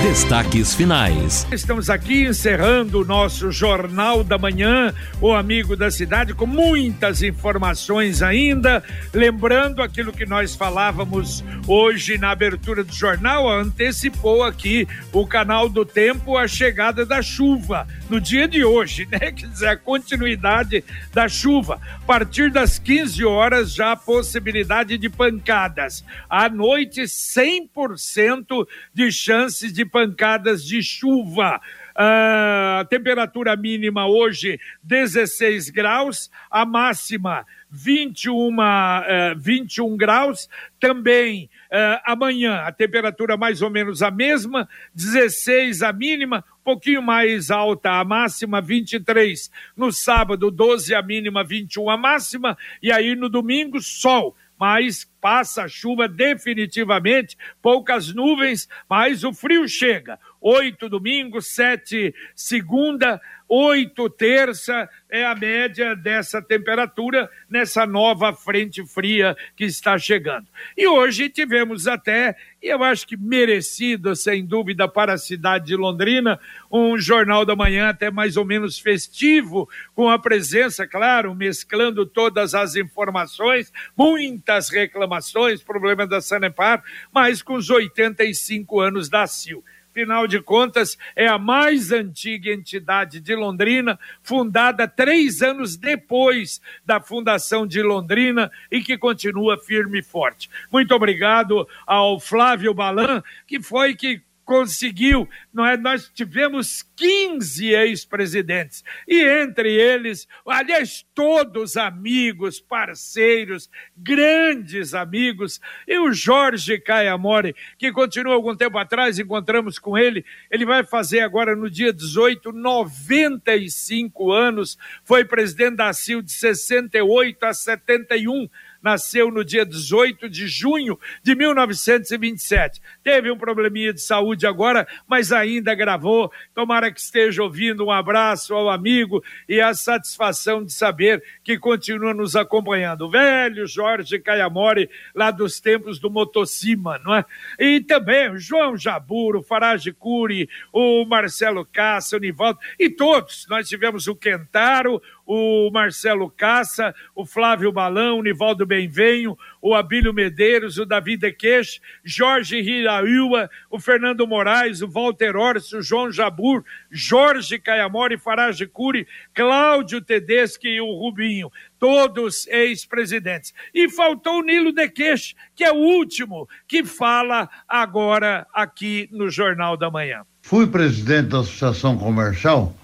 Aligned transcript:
Destaques 0.00 0.74
finais. 0.74 1.46
Estamos 1.52 1.88
aqui 1.90 2.24
encerrando 2.26 3.00
o 3.00 3.04
nosso 3.04 3.52
Jornal 3.52 4.24
da 4.24 4.38
Manhã, 4.38 4.92
o 5.20 5.32
Amigo 5.32 5.76
da 5.76 5.90
Cidade, 5.90 6.34
com 6.34 6.46
muitas 6.46 7.22
informações 7.22 8.22
ainda. 8.22 8.82
Lembrando 9.12 9.82
aquilo 9.82 10.12
que 10.12 10.26
nós 10.26 10.56
falávamos 10.56 11.44
hoje 11.66 12.18
na 12.18 12.30
abertura 12.30 12.82
do 12.82 12.92
jornal, 12.92 13.48
antecipou 13.48 14.42
aqui 14.42 14.88
o 15.12 15.26
canal 15.26 15.68
do 15.68 15.84
tempo 15.84 16.36
a 16.36 16.48
chegada 16.48 17.06
da 17.06 17.22
chuva 17.22 17.86
no 18.10 18.20
dia 18.20 18.48
de 18.48 18.64
hoje, 18.64 19.06
né? 19.12 19.30
Quer 19.30 19.46
dizer, 19.46 19.68
a 19.68 19.76
continuidade 19.76 20.84
da 21.12 21.28
chuva. 21.28 21.80
A 22.02 22.06
partir 22.06 22.50
das 22.50 22.78
15 22.78 23.24
horas, 23.24 23.72
já 23.72 23.92
a 23.92 23.96
possibilidade 23.96 24.98
de 24.98 25.08
pancadas. 25.08 26.04
À 26.28 26.48
noite, 26.48 27.02
100% 27.02 28.66
de 28.92 29.12
chances 29.12 29.72
de 29.72 29.81
pancadas 29.84 30.64
de 30.64 30.82
chuva. 30.82 31.60
A 31.94 32.86
temperatura 32.88 33.54
mínima 33.54 34.06
hoje 34.06 34.58
16 34.82 35.68
graus, 35.68 36.30
a 36.50 36.64
máxima 36.64 37.44
21, 37.70 38.48
uh, 38.48 39.38
21 39.38 39.96
graus. 39.96 40.48
Também 40.80 41.50
uh, 41.70 42.00
amanhã 42.04 42.60
a 42.60 42.72
temperatura 42.72 43.36
mais 43.36 43.60
ou 43.60 43.70
menos 43.70 44.02
a 44.02 44.10
mesma, 44.10 44.68
16 44.94 45.82
a 45.82 45.92
mínima, 45.92 46.44
um 46.60 46.64
pouquinho 46.64 47.02
mais 47.02 47.50
alta 47.50 47.90
a 47.92 48.04
máxima, 48.04 48.60
23. 48.60 49.50
No 49.76 49.92
sábado, 49.92 50.50
12 50.50 50.94
a 50.94 51.02
mínima, 51.02 51.44
21 51.44 51.90
a 51.90 51.96
máxima. 51.96 52.56
E 52.82 52.90
aí 52.90 53.14
no 53.14 53.28
domingo, 53.28 53.80
sol 53.80 54.34
mas 54.62 55.04
passa 55.20 55.64
a 55.64 55.68
chuva 55.68 56.06
definitivamente, 56.06 57.36
poucas 57.60 58.14
nuvens, 58.14 58.68
mas 58.88 59.24
o 59.24 59.32
frio 59.32 59.66
chega. 59.66 60.20
Oito 60.40 60.88
domingo, 60.88 61.42
sete 61.42 62.14
segunda, 62.32 63.20
oito 63.54 64.08
terça 64.08 64.88
é 65.10 65.26
a 65.26 65.34
média 65.34 65.94
dessa 65.94 66.40
temperatura 66.40 67.28
nessa 67.50 67.84
nova 67.84 68.32
frente 68.32 68.82
fria 68.86 69.36
que 69.54 69.64
está 69.64 69.98
chegando. 69.98 70.46
E 70.74 70.88
hoje 70.88 71.28
tivemos 71.28 71.86
até, 71.86 72.34
e 72.62 72.68
eu 72.68 72.82
acho 72.82 73.06
que 73.06 73.14
merecido, 73.14 74.16
sem 74.16 74.46
dúvida, 74.46 74.88
para 74.88 75.12
a 75.12 75.18
cidade 75.18 75.66
de 75.66 75.76
Londrina, 75.76 76.40
um 76.70 76.96
Jornal 76.96 77.44
da 77.44 77.54
Manhã 77.54 77.90
até 77.90 78.10
mais 78.10 78.38
ou 78.38 78.44
menos 78.46 78.78
festivo, 78.78 79.68
com 79.94 80.08
a 80.08 80.18
presença, 80.18 80.86
claro, 80.86 81.34
mesclando 81.34 82.06
todas 82.06 82.54
as 82.54 82.74
informações, 82.74 83.70
muitas 83.94 84.70
reclamações, 84.70 85.62
problemas 85.62 86.08
da 86.08 86.22
Sanepar, 86.22 86.82
mas 87.12 87.42
com 87.42 87.56
os 87.56 87.68
85 87.68 88.80
anos 88.80 89.10
da 89.10 89.26
CIL. 89.26 89.62
Afinal 89.92 90.26
de 90.26 90.40
contas, 90.40 90.96
é 91.14 91.26
a 91.26 91.36
mais 91.36 91.92
antiga 91.92 92.50
entidade 92.50 93.20
de 93.20 93.36
Londrina, 93.36 94.00
fundada 94.22 94.88
três 94.88 95.42
anos 95.42 95.76
depois 95.76 96.62
da 96.82 96.98
fundação 96.98 97.66
de 97.66 97.82
Londrina 97.82 98.50
e 98.70 98.80
que 98.80 98.96
continua 98.96 99.58
firme 99.58 99.98
e 99.98 100.02
forte. 100.02 100.48
Muito 100.72 100.94
obrigado 100.94 101.68
ao 101.86 102.18
Flávio 102.18 102.72
Balan, 102.72 103.22
que 103.46 103.60
foi 103.60 103.94
que 103.94 104.22
conseguiu, 104.44 105.28
não 105.52 105.64
é? 105.64 105.76
Nós 105.76 106.10
tivemos 106.12 106.82
15 106.96 107.68
ex-presidentes 107.68 108.84
e 109.06 109.22
entre 109.22 109.72
eles, 109.72 110.28
aliás, 110.46 111.06
todos 111.14 111.76
amigos, 111.76 112.60
parceiros, 112.60 113.70
grandes 113.96 114.94
amigos, 114.94 115.60
e 115.86 115.98
o 115.98 116.12
Jorge 116.12 116.78
Caiamore, 116.78 117.54
que 117.78 117.92
continua 117.92 118.34
algum 118.34 118.54
tempo 118.54 118.78
atrás, 118.78 119.18
encontramos 119.18 119.78
com 119.78 119.96
ele, 119.96 120.24
ele 120.50 120.64
vai 120.64 120.84
fazer 120.84 121.20
agora 121.20 121.56
no 121.56 121.70
dia 121.70 121.92
18, 121.92 122.52
95 122.52 124.32
anos, 124.32 124.78
foi 125.04 125.24
presidente 125.24 125.76
da 125.76 125.92
CIL 125.92 126.22
de 126.22 126.32
68 126.32 127.44
a 127.44 127.54
71, 127.54 128.48
nasceu 128.82 129.30
no 129.30 129.44
dia 129.44 129.64
18 129.64 130.28
de 130.28 130.46
junho 130.46 130.98
de 131.22 131.34
1927. 131.34 132.80
Teve 133.02 133.30
um 133.30 133.38
probleminha 133.38 133.92
de 133.92 134.00
saúde 134.00 134.46
agora, 134.46 134.86
mas 135.06 135.32
ainda 135.32 135.74
gravou. 135.74 136.32
Tomara 136.54 136.90
que 136.92 137.00
esteja 137.00 137.42
ouvindo. 137.42 137.86
Um 137.86 137.90
abraço 137.90 138.54
ao 138.54 138.68
amigo 138.68 139.22
e 139.48 139.60
a 139.60 139.74
satisfação 139.74 140.64
de 140.64 140.72
saber 140.72 141.22
que 141.44 141.58
continua 141.58 142.12
nos 142.12 142.34
acompanhando. 142.34 143.02
O 143.02 143.10
velho 143.10 143.66
Jorge 143.66 144.18
Caiamore, 144.18 144.90
lá 145.14 145.30
dos 145.30 145.60
tempos 145.60 145.98
do 145.98 146.10
Motocima, 146.10 146.98
não 146.98 147.14
é? 147.14 147.24
E 147.58 147.80
também 147.80 148.30
o 148.30 148.38
João 148.38 148.76
Jaburo, 148.76 149.42
Farage 149.42 149.92
Cury, 149.92 150.48
o 150.72 151.04
Marcelo 151.04 151.64
Cassa, 151.64 152.16
o 152.16 152.20
Nivaldo 152.20 152.58
e 152.78 152.90
todos. 152.90 153.46
Nós 153.48 153.68
tivemos 153.68 154.06
o 154.06 154.16
Quentaro, 154.16 155.00
o 155.26 155.70
Marcelo 155.70 156.30
Caça, 156.30 156.94
o 157.14 157.24
Flávio 157.24 157.72
Balão, 157.72 158.18
o 158.18 158.22
Nivaldo 158.22 158.66
Benvenho, 158.66 159.36
o 159.60 159.74
Abílio 159.74 160.12
Medeiros, 160.12 160.78
o 160.78 160.84
Davi 160.84 161.16
Dequeche, 161.16 161.80
Jorge 162.04 162.58
Hiraúa, 162.58 163.48
o 163.70 163.78
Fernando 163.78 164.26
Moraes, 164.26 164.82
o 164.82 164.88
Walter 164.88 165.36
Orso, 165.36 165.78
o 165.78 165.82
João 165.82 166.10
Jabur, 166.10 166.64
Jorge 166.90 167.58
Caiamori, 167.58 168.18
Farage 168.18 168.66
Cury, 168.66 169.06
Cláudio 169.34 170.00
Tedeschi 170.00 170.68
e 170.68 170.80
o 170.80 170.92
Rubinho, 170.92 171.50
todos 171.78 172.46
ex-presidentes. 172.48 173.54
E 173.72 173.88
faltou 173.88 174.40
o 174.40 174.42
Nilo 174.42 174.72
Dequeche, 174.72 175.34
que 175.54 175.64
é 175.64 175.72
o 175.72 175.76
último 175.76 176.48
que 176.66 176.84
fala 176.84 177.48
agora 177.68 178.46
aqui 178.52 179.08
no 179.12 179.30
Jornal 179.30 179.76
da 179.76 179.90
Manhã. 179.90 180.22
Fui 180.42 180.66
presidente 180.66 181.28
da 181.28 181.40
Associação 181.40 181.96
Comercial 181.96 182.74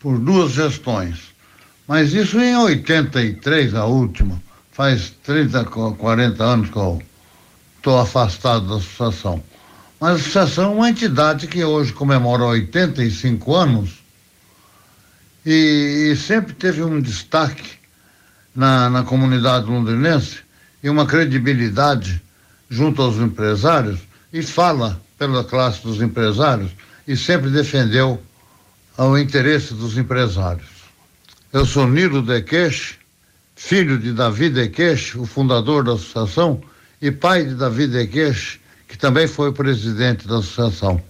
por 0.00 0.18
duas 0.18 0.52
gestões 0.52 1.31
mas 1.86 2.12
isso 2.12 2.40
em 2.40 2.56
83, 2.56 3.74
a 3.74 3.84
última. 3.84 4.40
Faz 4.70 5.10
30, 5.22 5.64
40 5.64 6.42
anos 6.42 6.70
que 6.70 6.76
eu 6.76 7.02
estou 7.76 7.98
afastado 7.98 8.68
da 8.68 8.76
associação. 8.76 9.42
Mas 10.00 10.10
a 10.10 10.14
associação 10.14 10.64
é 10.72 10.74
uma 10.74 10.90
entidade 10.90 11.46
que 11.46 11.62
hoje 11.62 11.92
comemora 11.92 12.44
85 12.44 13.54
anos 13.54 14.02
e, 15.44 16.10
e 16.12 16.16
sempre 16.16 16.54
teve 16.54 16.82
um 16.82 17.00
destaque 17.00 17.78
na, 18.54 18.88
na 18.88 19.02
comunidade 19.02 19.66
londrinense 19.66 20.38
e 20.82 20.88
uma 20.88 21.06
credibilidade 21.06 22.22
junto 22.68 23.02
aos 23.02 23.16
empresários 23.16 24.00
e 24.32 24.42
fala 24.42 25.00
pela 25.18 25.44
classe 25.44 25.82
dos 25.82 26.00
empresários 26.00 26.70
e 27.06 27.16
sempre 27.16 27.50
defendeu 27.50 28.20
o 28.96 29.18
interesse 29.18 29.74
dos 29.74 29.96
empresários. 29.96 30.81
Eu 31.52 31.66
sou 31.66 31.86
Nilo 31.86 32.22
Dequeche, 32.22 32.94
filho 33.54 33.98
de 33.98 34.12
Davi 34.12 34.48
Dequeche, 34.48 35.18
o 35.18 35.26
fundador 35.26 35.84
da 35.84 35.92
associação, 35.92 36.62
e 37.00 37.10
pai 37.10 37.44
de 37.44 37.54
Davi 37.54 37.86
Dequeche, 37.86 38.58
que 38.88 38.96
também 38.96 39.28
foi 39.28 39.52
presidente 39.52 40.26
da 40.26 40.38
associação. 40.38 41.02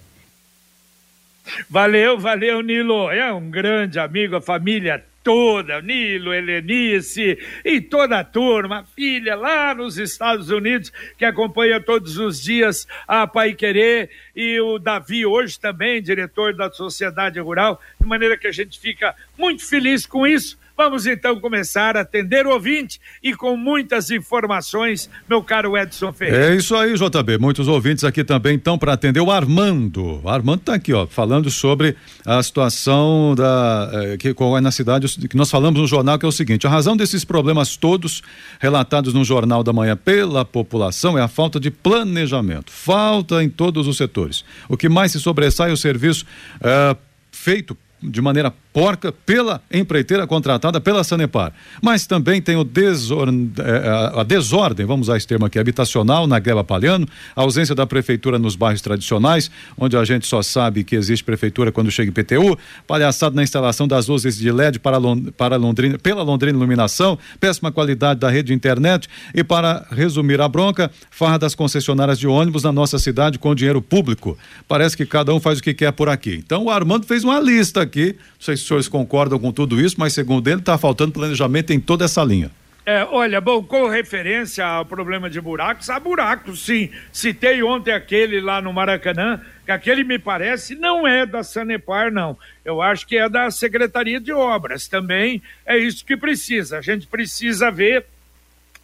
Valeu, 1.69 2.19
valeu, 2.19 2.61
Nilo. 2.61 3.09
É 3.09 3.31
um 3.33 3.49
grande 3.49 3.99
amigo, 3.99 4.35
a 4.35 4.41
família 4.41 5.03
toda, 5.23 5.81
Nilo, 5.81 6.33
Helenice 6.33 7.37
e 7.63 7.79
toda 7.79 8.19
a 8.19 8.23
turma, 8.23 8.85
filha 8.95 9.35
lá 9.35 9.73
nos 9.73 9.97
Estados 9.97 10.49
Unidos, 10.49 10.91
que 11.17 11.25
acompanha 11.25 11.79
todos 11.79 12.17
os 12.17 12.41
dias 12.41 12.87
a 13.07 13.25
Pai 13.25 13.53
Querer, 13.53 14.09
e 14.35 14.59
o 14.59 14.77
Davi, 14.77 15.25
hoje 15.25 15.59
também, 15.59 16.01
diretor 16.01 16.53
da 16.53 16.69
Sociedade 16.69 17.39
Rural, 17.39 17.81
de 17.99 18.05
maneira 18.05 18.37
que 18.37 18.47
a 18.47 18.51
gente 18.51 18.79
fica 18.79 19.15
muito 19.37 19.65
feliz 19.65 20.05
com 20.05 20.27
isso 20.27 20.61
Vamos 20.75 21.05
então 21.05 21.39
começar 21.39 21.95
a 21.95 22.01
atender 22.01 22.47
o 22.47 22.49
ouvinte 22.49 22.99
e 23.21 23.35
com 23.35 23.55
muitas 23.55 24.09
informações, 24.09 25.07
meu 25.29 25.43
caro 25.43 25.77
Edson 25.77 26.11
Ferreira. 26.11 26.53
É 26.53 26.55
isso 26.55 26.75
aí, 26.75 26.95
JB. 26.95 27.37
Muitos 27.37 27.67
ouvintes 27.67 28.03
aqui 28.03 28.23
também 28.23 28.55
estão 28.55 28.75
para 28.75 28.93
atender 28.93 29.19
o 29.19 29.29
Armando. 29.29 30.19
O 30.23 30.29
Armando 30.29 30.61
está 30.61 30.73
aqui, 30.73 30.91
ó, 30.91 31.05
falando 31.05 31.51
sobre 31.51 31.95
a 32.25 32.41
situação 32.41 33.35
da 33.35 33.89
eh, 33.93 34.17
que 34.17 34.29
é 34.29 34.61
na 34.61 34.71
cidade 34.71 35.07
que 35.27 35.37
nós 35.37 35.51
falamos 35.51 35.79
no 35.79 35.85
jornal 35.85 36.17
que 36.17 36.25
é 36.25 36.29
o 36.29 36.31
seguinte: 36.31 36.65
a 36.65 36.69
razão 36.71 36.97
desses 36.97 37.23
problemas 37.23 37.77
todos 37.77 38.23
relatados 38.59 39.13
no 39.13 39.23
jornal 39.23 39.63
da 39.63 39.71
manhã 39.71 39.95
pela 39.95 40.43
população 40.43 41.17
é 41.17 41.21
a 41.21 41.27
falta 41.27 41.59
de 41.59 41.69
planejamento, 41.69 42.71
falta 42.71 43.43
em 43.43 43.49
todos 43.49 43.87
os 43.87 43.95
setores. 43.95 44.43
O 44.67 44.75
que 44.75 44.89
mais 44.89 45.11
se 45.11 45.19
sobressai 45.19 45.69
é 45.69 45.73
o 45.73 45.77
serviço 45.77 46.25
eh, 46.61 46.95
feito 47.31 47.77
de 48.01 48.21
maneira 48.21 48.53
porca 48.73 49.11
pela 49.11 49.61
empreiteira 49.71 50.25
contratada 50.25 50.81
pela 50.81 51.03
Sanepar. 51.03 51.53
Mas 51.81 52.07
também 52.07 52.41
tem 52.41 52.55
o 52.57 52.63
desor... 52.63 53.29
Eh, 53.29 54.19
a 54.19 54.23
desordem, 54.23 54.85
vamos 54.85 55.07
usar 55.07 55.17
esse 55.17 55.27
termo 55.27 55.45
aqui, 55.45 55.59
habitacional 55.59 56.25
na 56.25 56.39
Gleba 56.39 56.63
Palhano, 56.63 57.07
a 57.35 57.41
ausência 57.41 57.75
da 57.75 57.85
prefeitura 57.85 58.39
nos 58.39 58.55
bairros 58.55 58.81
tradicionais, 58.81 59.51
onde 59.77 59.95
a 59.95 60.03
gente 60.03 60.25
só 60.25 60.41
sabe 60.41 60.83
que 60.83 60.95
existe 60.95 61.23
prefeitura 61.23 61.71
quando 61.71 61.91
chega 61.91 62.09
em 62.09 62.13
PTU, 62.13 62.57
palhaçada 62.87 63.35
na 63.35 63.43
instalação 63.43 63.87
das 63.87 64.07
luzes 64.07 64.37
de 64.37 64.51
LED 64.51 64.79
para, 64.79 64.97
para 65.37 65.55
Londrina, 65.55 65.99
pela 65.99 66.23
Londrina 66.23 66.57
Iluminação, 66.57 67.17
péssima 67.39 67.71
qualidade 67.71 68.19
da 68.19 68.29
rede 68.29 68.47
de 68.47 68.53
internet 68.53 69.07
e 69.33 69.43
para 69.43 69.85
resumir 69.91 70.41
a 70.41 70.47
bronca, 70.47 70.89
farra 71.11 71.37
das 71.37 71.53
concessionárias 71.53 72.17
de 72.17 72.27
ônibus 72.27 72.63
na 72.63 72.71
nossa 72.71 72.97
cidade 72.97 73.37
com 73.37 73.53
dinheiro 73.53 73.81
público. 73.81 74.37
Parece 74.67 74.97
que 74.97 75.05
cada 75.05 75.33
um 75.33 75.39
faz 75.39 75.59
o 75.59 75.63
que 75.63 75.73
quer 75.73 75.91
por 75.91 76.09
aqui. 76.09 76.41
Então 76.45 76.63
o 76.65 76.69
Armando 76.69 77.05
fez 77.05 77.23
uma 77.23 77.39
lista 77.39 77.81
aqui, 77.81 78.15
não 78.17 78.45
sei 78.45 78.57
se 78.57 78.62
os 78.63 78.67
senhores 78.67 78.87
concordam 78.87 79.37
com 79.37 79.51
tudo 79.51 79.79
isso, 79.79 79.95
mas 79.99 80.13
segundo 80.13 80.47
ele 80.47 80.59
está 80.59 80.77
faltando 80.77 81.11
planejamento 81.11 81.71
em 81.71 81.79
toda 81.79 82.05
essa 82.05 82.23
linha. 82.23 82.49
É, 82.85 83.05
olha, 83.05 83.39
bom, 83.39 83.63
com 83.63 83.87
referência 83.87 84.65
ao 84.65 84.85
problema 84.85 85.29
de 85.29 85.39
buracos, 85.39 85.89
há 85.89 85.97
buracos 85.97 86.65
sim. 86.65 86.89
Citei 87.13 87.63
ontem 87.63 87.93
aquele 87.93 88.41
lá 88.41 88.61
no 88.61 88.73
Maracanã, 88.73 89.39
que 89.65 89.71
aquele 89.71 90.03
me 90.03 90.19
parece 90.19 90.75
não 90.75 91.07
é 91.07 91.25
da 91.25 91.43
Sanepar, 91.43 92.11
não. 92.11 92.37
Eu 92.65 92.81
acho 92.81 93.07
que 93.07 93.15
é 93.15 93.29
da 93.29 93.49
Secretaria 93.49 94.19
de 94.19 94.33
Obras 94.33 94.89
também. 94.89 95.41
É 95.65 95.77
isso 95.77 96.05
que 96.05 96.17
precisa. 96.17 96.77
A 96.77 96.81
gente 96.81 97.07
precisa 97.07 97.71
ver 97.71 98.05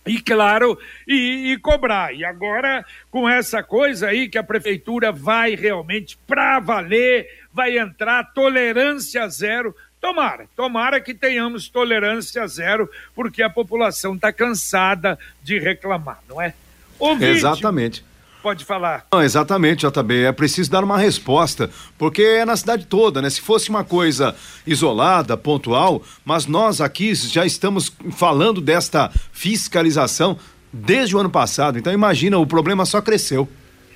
e 0.06 0.22
claro, 0.22 0.78
e, 1.07 1.51
e, 1.51 1.57
cobrar. 1.57 2.13
E 2.13 2.24
agora, 2.25 2.86
com 3.12 3.30
essa 3.30 3.62
coisa 3.62 4.07
aí 4.07 4.28
que 4.28 4.38
a 4.38 4.44
prefeitura 4.44 5.12
vai 5.12 5.56
realmente 5.56 6.18
para 6.25 6.60
valer, 6.60 7.28
vai 7.54 7.78
entrar 7.78 8.34
tolerância 8.34 9.28
zero 9.28 9.75
Tomara, 10.00 10.48
tomara 10.56 11.01
que 11.01 11.13
tenhamos 11.13 11.68
tolerância 11.68 12.48
zero, 12.48 12.90
porque 13.13 13.44
a 13.44 13.50
população 13.50 14.16
está 14.16 14.31
cansada 14.31 15.19
de 15.44 15.60
reclamar, 15.60 16.19
não 16.28 16.42
é? 16.42 16.54
Ouvinte, 16.98 17.38
Exatamente. 17.38 18.04
Pode 18.41 18.63
falar. 18.63 19.06
Não, 19.12 19.21
exatamente, 19.21 19.86
JB. 19.86 20.24
É 20.24 20.31
preciso 20.31 20.71
dar 20.71 20.83
uma 20.83 20.97
resposta, 20.97 21.69
porque 21.97 22.21
é 22.21 22.45
na 22.45 22.56
cidade 22.56 22.86
toda, 22.86 23.21
né? 23.21 23.30
Se 23.30 23.41
fosse 23.41 23.69
uma 23.69 23.83
coisa 23.83 24.33
isolada, 24.65 25.36
pontual, 25.36 26.01
mas 26.24 26.45
nós 26.45 26.80
aqui 26.80 27.13
já 27.13 27.45
estamos 27.45 27.91
falando 28.12 28.62
desta 28.62 29.12
fiscalização 29.33 30.38
desde 30.71 31.15
o 31.15 31.19
ano 31.19 31.30
passado. 31.30 31.77
Então 31.77 31.91
imagina, 31.91 32.38
o 32.38 32.47
problema 32.47 32.86
só 32.86 33.01
cresceu. 33.01 33.47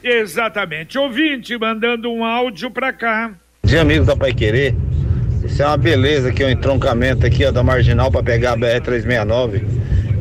Exatamente. 0.03 0.97
Ouvinte 0.97 1.57
mandando 1.57 2.11
um 2.11 2.25
áudio 2.25 2.69
para 2.69 2.91
cá. 2.91 3.31
Dia 3.63 3.81
amigo 3.81 4.03
da 4.03 4.17
Pai 4.17 4.33
Querer. 4.33 4.75
Isso 5.45 5.61
é 5.61 5.65
uma 5.65 5.77
beleza 5.77 6.29
aqui, 6.29 6.43
um 6.43 6.49
entroncamento 6.49 7.25
aqui, 7.25 7.45
ó, 7.45 7.51
da 7.51 7.63
Marginal 7.63 8.11
para 8.11 8.23
pegar 8.23 8.53
a 8.53 8.57
BR-369, 8.57 9.63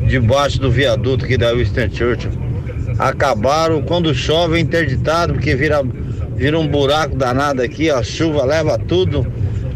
debaixo 0.07 0.59
do 0.59 0.69
viaduto 0.69 1.25
aqui 1.25 1.37
da 1.37 1.53
Winston 1.53 1.89
Churchill. 1.89 2.52
Acabaram, 2.97 3.81
quando 3.81 4.13
chove, 4.13 4.57
é 4.57 4.59
interditado, 4.59 5.33
porque 5.33 5.55
vira, 5.55 5.81
vira 6.35 6.57
um 6.57 6.67
buraco 6.67 7.15
danado 7.15 7.61
aqui, 7.61 7.89
a 7.89 8.03
chuva 8.03 8.45
leva 8.45 8.77
tudo. 8.77 9.25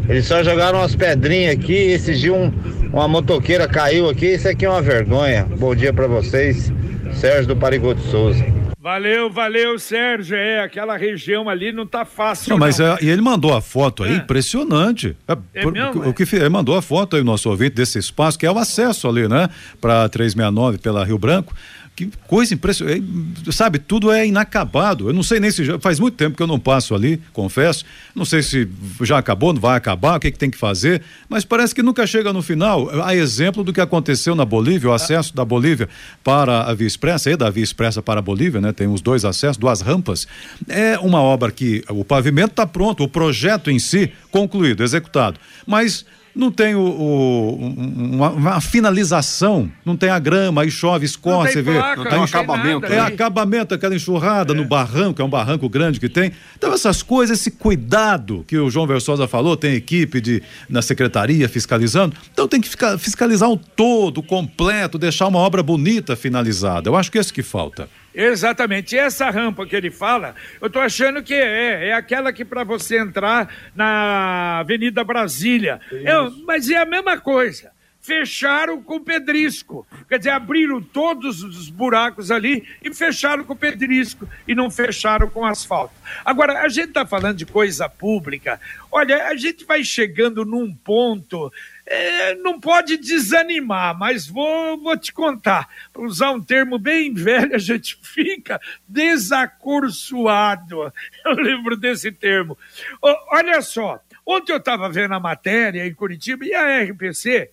Eles 0.08 0.26
só 0.26 0.42
jogaram 0.42 0.78
umas 0.78 0.94
pedrinhas 0.96 1.54
aqui, 1.54 1.74
esse 1.74 2.14
dia 2.14 2.32
um, 2.32 2.52
uma 2.92 3.06
motoqueira 3.06 3.68
caiu 3.68 4.08
aqui, 4.08 4.34
isso 4.34 4.48
aqui 4.48 4.64
é 4.64 4.70
uma 4.70 4.82
vergonha. 4.82 5.46
Bom 5.58 5.74
dia 5.74 5.92
para 5.92 6.06
vocês, 6.06 6.72
Sérgio 7.12 7.48
do 7.48 7.56
Parigoto 7.56 8.00
Souza. 8.02 8.44
Valeu, 8.80 9.28
valeu, 9.28 9.78
Sérgio. 9.78 10.34
É, 10.34 10.62
aquela 10.62 10.96
região 10.96 11.46
ali 11.46 11.72
não 11.72 11.86
tá 11.86 12.06
fácil. 12.06 12.48
Não, 12.48 12.56
mas 12.56 12.78
não. 12.78 12.94
É, 12.94 12.98
e 13.02 13.10
ele 13.10 13.20
mandou 13.20 13.52
a 13.52 13.60
foto 13.60 14.02
aí, 14.02 14.12
é. 14.12 14.16
impressionante. 14.16 15.14
É, 15.28 15.36
é 15.52 15.62
por, 15.62 15.72
mesmo, 15.72 16.08
o 16.08 16.14
que 16.14 16.24
ele 16.34 16.48
mandou 16.48 16.74
a 16.74 16.80
foto 16.80 17.14
aí, 17.14 17.20
o 17.20 17.24
nosso 17.24 17.50
ouvinte, 17.50 17.74
desse 17.74 17.98
espaço, 17.98 18.38
que 18.38 18.46
é 18.46 18.50
o 18.50 18.56
acesso 18.56 19.06
ali, 19.06 19.28
né? 19.28 19.50
Para 19.78 20.08
369 20.08 20.78
pela 20.78 21.04
Rio 21.04 21.18
Branco. 21.18 21.54
Que 21.98 22.08
coisa 22.28 22.54
impressionante. 22.54 23.02
É, 23.48 23.50
sabe, 23.50 23.80
tudo 23.80 24.12
é 24.12 24.24
inacabado. 24.24 25.08
Eu 25.08 25.12
não 25.12 25.24
sei 25.24 25.40
nem 25.40 25.50
se. 25.50 25.64
Já, 25.64 25.80
faz 25.80 25.98
muito 25.98 26.14
tempo 26.14 26.36
que 26.36 26.42
eu 26.42 26.46
não 26.46 26.56
passo 26.56 26.94
ali, 26.94 27.20
confesso. 27.32 27.84
Não 28.14 28.24
sei 28.24 28.40
se 28.40 28.68
já 29.02 29.18
acabou, 29.18 29.52
não 29.52 29.60
vai 29.60 29.76
acabar, 29.76 30.16
o 30.16 30.20
que, 30.20 30.30
que 30.30 30.38
tem 30.38 30.48
que 30.48 30.56
fazer. 30.56 31.02
Mas 31.28 31.44
parece 31.44 31.74
que 31.74 31.82
nunca 31.82 32.06
chega 32.06 32.32
no 32.32 32.40
final. 32.40 32.88
A 33.02 33.16
exemplo 33.16 33.64
do 33.64 33.72
que 33.72 33.80
aconteceu 33.80 34.36
na 34.36 34.44
Bolívia, 34.44 34.90
o 34.90 34.92
acesso 34.92 35.34
da 35.34 35.44
Bolívia 35.44 35.88
para 36.22 36.70
a 36.70 36.72
Via 36.72 36.86
Expressa, 36.86 37.32
e 37.32 37.36
da 37.36 37.50
Via 37.50 37.64
Expressa 37.64 38.00
para 38.00 38.20
a 38.20 38.22
Bolívia, 38.22 38.60
né? 38.60 38.72
Tem 38.72 38.86
os 38.86 39.00
dois 39.00 39.24
acessos, 39.24 39.56
duas 39.56 39.80
rampas. 39.80 40.28
É 40.68 40.96
uma 41.00 41.20
obra 41.20 41.50
que 41.50 41.82
o 41.88 42.04
pavimento 42.04 42.50
está 42.50 42.64
pronto, 42.64 43.02
o 43.02 43.08
projeto 43.08 43.72
em 43.72 43.80
si 43.80 44.12
concluído, 44.30 44.84
executado. 44.84 45.40
Mas 45.66 46.06
não 46.38 46.52
tem 46.52 46.76
o, 46.76 46.80
o 46.80 47.56
uma, 47.56 48.30
uma, 48.30 48.60
finalização, 48.60 49.68
não 49.84 49.96
tem 49.96 50.08
a 50.08 50.20
grama, 50.20 50.62
aí 50.62 50.70
chove, 50.70 51.04
escorre, 51.04 51.50
você 51.50 51.60
vê. 51.60 51.76
Não 51.96 52.04
tem 52.04 52.16
um 52.16 52.22
acabamento. 52.22 52.86
É 52.86 53.00
acabamento, 53.00 53.74
aquela 53.74 53.96
enxurrada 53.96 54.52
é. 54.52 54.56
no 54.56 54.64
barranco, 54.64 55.20
é 55.20 55.24
um 55.24 55.28
barranco 55.28 55.68
grande 55.68 55.98
que 55.98 56.08
tem. 56.08 56.30
Então, 56.56 56.72
essas 56.72 57.02
coisas, 57.02 57.40
esse 57.40 57.50
cuidado 57.50 58.44
que 58.46 58.56
o 58.56 58.70
João 58.70 58.86
Versosa 58.86 59.26
falou, 59.26 59.56
tem 59.56 59.74
equipe 59.74 60.20
de, 60.20 60.40
na 60.70 60.80
secretaria 60.80 61.48
fiscalizando. 61.48 62.14
Então 62.32 62.46
tem 62.46 62.60
que 62.60 62.68
ficar, 62.68 62.96
fiscalizar 62.98 63.50
o 63.50 63.56
todo, 63.56 64.18
o 64.18 64.22
completo, 64.22 64.96
deixar 64.96 65.26
uma 65.26 65.40
obra 65.40 65.60
bonita 65.60 66.14
finalizada. 66.14 66.88
Eu 66.88 66.94
acho 66.94 67.10
que 67.10 67.18
é 67.18 67.20
isso 67.20 67.34
que 67.34 67.42
falta. 67.42 67.88
Exatamente. 68.18 68.96
E 68.96 68.98
essa 68.98 69.30
rampa 69.30 69.64
que 69.64 69.76
ele 69.76 69.92
fala, 69.92 70.34
eu 70.60 70.66
estou 70.66 70.82
achando 70.82 71.22
que 71.22 71.32
é, 71.32 71.90
é 71.90 71.92
aquela 71.92 72.32
que 72.32 72.44
para 72.44 72.64
você 72.64 72.98
entrar 72.98 73.48
na 73.76 74.58
Avenida 74.58 75.04
Brasília. 75.04 75.80
É, 75.92 76.12
mas 76.44 76.68
é 76.68 76.78
a 76.78 76.84
mesma 76.84 77.16
coisa. 77.18 77.70
Fecharam 78.00 78.82
com 78.82 78.98
pedrisco. 78.98 79.86
Quer 80.08 80.18
dizer, 80.18 80.30
abriram 80.30 80.82
todos 80.82 81.44
os 81.44 81.70
buracos 81.70 82.32
ali 82.32 82.66
e 82.82 82.92
fecharam 82.92 83.44
com 83.44 83.54
pedrisco 83.54 84.28
e 84.48 84.54
não 84.54 84.68
fecharam 84.68 85.30
com 85.30 85.46
asfalto. 85.46 85.94
Agora, 86.24 86.62
a 86.62 86.68
gente 86.68 86.88
está 86.88 87.06
falando 87.06 87.36
de 87.36 87.46
coisa 87.46 87.88
pública. 87.88 88.60
Olha, 88.90 89.28
a 89.28 89.36
gente 89.36 89.64
vai 89.64 89.84
chegando 89.84 90.44
num 90.44 90.74
ponto 90.74 91.52
é, 91.90 92.34
não 92.34 92.60
pode 92.60 92.98
desanimar, 92.98 93.98
mas 93.98 94.26
vou, 94.26 94.78
vou 94.78 94.96
te 94.96 95.10
contar. 95.10 95.68
Para 95.90 96.02
usar 96.02 96.32
um 96.32 96.40
termo 96.40 96.78
bem 96.78 97.14
velho, 97.14 97.54
a 97.54 97.58
gente 97.58 97.98
fica 98.02 98.60
desacursoado. 98.86 100.92
Eu 101.24 101.32
lembro 101.32 101.76
desse 101.76 102.12
termo. 102.12 102.58
olha 103.02 103.62
só, 103.62 103.98
ontem 104.26 104.52
eu 104.52 104.58
estava 104.58 104.90
vendo 104.90 105.14
a 105.14 105.20
matéria 105.20 105.86
em 105.86 105.94
Curitiba 105.94 106.44
e 106.44 106.54
a 106.54 106.82
RPC, 106.82 107.50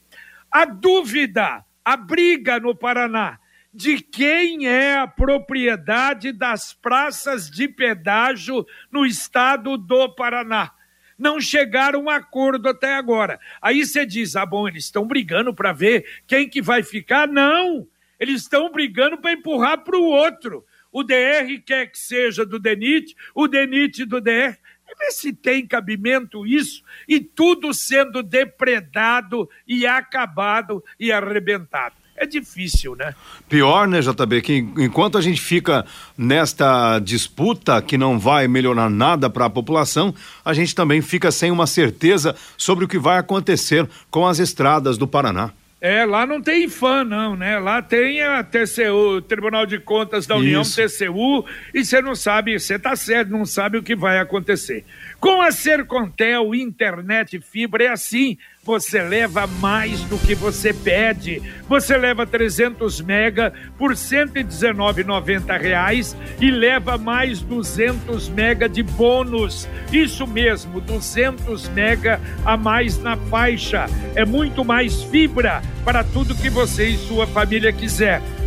a 0.51 0.65
dúvida, 0.65 1.63
a 1.83 1.95
briga 1.95 2.59
no 2.59 2.75
Paraná 2.75 3.39
de 3.73 3.99
quem 3.99 4.67
é 4.67 4.97
a 4.97 5.07
propriedade 5.07 6.31
das 6.31 6.73
praças 6.73 7.49
de 7.49 7.67
pedágio 7.67 8.65
no 8.89 9.05
estado 9.05 9.77
do 9.77 10.09
Paraná 10.15 10.71
não 11.17 11.39
chegaram 11.39 12.09
a 12.09 12.17
acordo 12.17 12.69
até 12.69 12.95
agora. 12.95 13.39
Aí 13.61 13.85
você 13.85 14.05
diz: 14.05 14.35
ah, 14.35 14.45
bom, 14.45 14.67
eles 14.67 14.85
estão 14.85 15.07
brigando 15.07 15.53
para 15.53 15.71
ver 15.73 16.05
quem 16.27 16.49
que 16.49 16.61
vai 16.61 16.83
ficar. 16.83 17.27
Não! 17.27 17.87
Eles 18.19 18.41
estão 18.41 18.71
brigando 18.71 19.17
para 19.17 19.33
empurrar 19.33 19.83
para 19.83 19.97
o 19.97 20.03
outro. 20.03 20.65
O 20.91 21.03
DR 21.03 21.61
quer 21.65 21.87
que 21.87 21.99
seja 21.99 22.45
do 22.45 22.57
DENIT, 22.57 23.15
o 23.33 23.47
DENIT 23.47 24.05
do 24.05 24.21
DR. 24.21 24.57
Vê 24.97 25.11
se 25.11 25.33
tem 25.33 25.67
cabimento 25.67 26.47
isso 26.47 26.81
e 27.05 27.19
tudo 27.19 27.73
sendo 27.73 28.23
depredado 28.23 29.49
e 29.67 29.85
acabado 29.85 30.81
e 30.97 31.11
arrebentado 31.11 32.04
é 32.17 32.25
difícil, 32.25 32.95
né? 32.95 33.13
Pior, 33.49 33.87
né, 33.87 33.99
JB, 33.99 34.41
que 34.41 34.57
enquanto 34.77 35.17
a 35.17 35.21
gente 35.21 35.41
fica 35.41 35.85
nesta 36.17 36.99
disputa 36.99 37.81
que 37.81 37.97
não 37.97 38.17
vai 38.17 38.47
melhorar 38.47 38.89
nada 38.89 39.29
para 39.29 39.45
a 39.45 39.49
população, 39.49 40.13
a 40.43 40.53
gente 40.53 40.73
também 40.73 41.01
fica 41.01 41.31
sem 41.31 41.51
uma 41.51 41.67
certeza 41.67 42.35
sobre 42.57 42.85
o 42.85 42.87
que 42.87 42.97
vai 42.97 43.17
acontecer 43.17 43.87
com 44.09 44.25
as 44.25 44.39
estradas 44.39 44.97
do 44.97 45.07
Paraná. 45.07 45.51
É, 45.81 46.03
lá 46.03 46.25
não 46.25 46.41
tem 46.41 46.67
fã, 46.67 47.03
não, 47.03 47.35
né? 47.35 47.59
Lá 47.59 47.79
tem 47.79 48.19
a 48.19 48.43
TCU, 48.43 49.21
Tribunal 49.21 49.67
de 49.67 49.77
Contas 49.77 50.25
da 50.25 50.35
União, 50.35 50.63
Isso. 50.63 50.81
TCU, 50.81 51.45
e 51.73 51.85
você 51.85 52.01
não 52.01 52.15
sabe, 52.15 52.59
você 52.59 52.79
tá 52.79 52.95
certo, 52.95 53.29
não 53.29 53.45
sabe 53.45 53.77
o 53.77 53.83
que 53.83 53.95
vai 53.95 54.17
acontecer. 54.17 54.83
Com 55.25 55.41
a 55.41 55.51
Sercontel, 55.51 56.53
internet 56.53 57.39
fibra, 57.39 57.85
é 57.85 57.87
assim 57.87 58.37
você 58.63 59.01
leva 59.01 59.47
mais 59.47 60.01
do 60.03 60.19
que 60.19 60.35
você 60.35 60.71
pede. 60.71 61.41
Você 61.67 61.97
leva 61.97 62.27
300 62.27 63.01
mega 63.01 63.51
por 63.75 63.93
119,90 63.93 65.59
reais 65.59 66.15
e 66.39 66.51
leva 66.51 66.95
mais 66.95 67.41
200 67.41 68.29
mega 68.29 68.69
de 68.69 68.83
bônus. 68.83 69.67
Isso 69.91 70.27
mesmo, 70.27 70.79
200 70.79 71.69
mega 71.69 72.21
a 72.45 72.55
mais 72.55 72.99
na 72.99 73.17
faixa. 73.17 73.87
É 74.13 74.23
muito 74.23 74.63
mais 74.63 75.01
fibra 75.05 75.63
para 75.83 76.03
tudo 76.03 76.35
que 76.35 76.51
você 76.51 76.89
e 76.89 76.97
sua 76.99 77.25
família 77.25 77.73
quiser. 77.73 78.21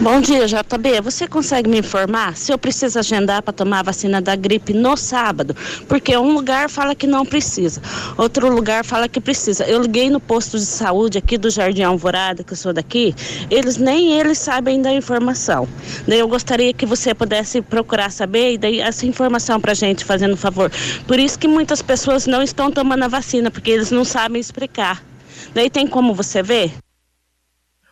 Bom 0.00 0.20
dia, 0.20 0.46
JB. 0.46 1.00
Você 1.00 1.26
consegue 1.26 1.68
me 1.68 1.80
informar 1.80 2.36
se 2.36 2.52
eu 2.52 2.58
preciso 2.58 3.00
agendar 3.00 3.42
para 3.42 3.52
tomar 3.52 3.80
a 3.80 3.82
vacina 3.82 4.22
da 4.22 4.36
gripe 4.36 4.72
no 4.72 4.96
sábado? 4.96 5.56
Porque 5.88 6.16
um 6.16 6.34
lugar 6.34 6.70
fala 6.70 6.94
que 6.94 7.04
não 7.04 7.26
precisa, 7.26 7.82
outro 8.16 8.48
lugar 8.48 8.84
fala 8.84 9.08
que 9.08 9.20
precisa. 9.20 9.64
Eu 9.64 9.82
liguei 9.82 10.08
no 10.08 10.20
posto 10.20 10.56
de 10.56 10.64
saúde 10.66 11.18
aqui 11.18 11.36
do 11.36 11.50
Jardim 11.50 11.82
Alvorada, 11.82 12.44
que 12.44 12.52
eu 12.52 12.56
sou 12.56 12.72
daqui, 12.72 13.12
eles 13.50 13.76
nem 13.76 14.12
eles 14.12 14.38
sabem 14.38 14.80
da 14.80 14.92
informação. 14.92 15.68
Daí 16.06 16.20
eu 16.20 16.28
gostaria 16.28 16.72
que 16.72 16.86
você 16.86 17.12
pudesse 17.12 17.60
procurar 17.60 18.12
saber 18.12 18.52
e 18.52 18.58
daí 18.58 18.78
essa 18.78 19.04
informação 19.04 19.60
para 19.60 19.74
gente, 19.74 20.04
fazendo 20.04 20.36
favor. 20.36 20.70
Por 21.08 21.18
isso 21.18 21.36
que 21.36 21.48
muitas 21.48 21.82
pessoas 21.82 22.24
não 22.24 22.40
estão 22.40 22.70
tomando 22.70 23.02
a 23.02 23.08
vacina, 23.08 23.50
porque 23.50 23.72
eles 23.72 23.90
não 23.90 24.04
sabem 24.04 24.40
explicar. 24.40 25.02
Daí 25.52 25.68
tem 25.68 25.88
como 25.88 26.14
você 26.14 26.40
ver? 26.40 26.72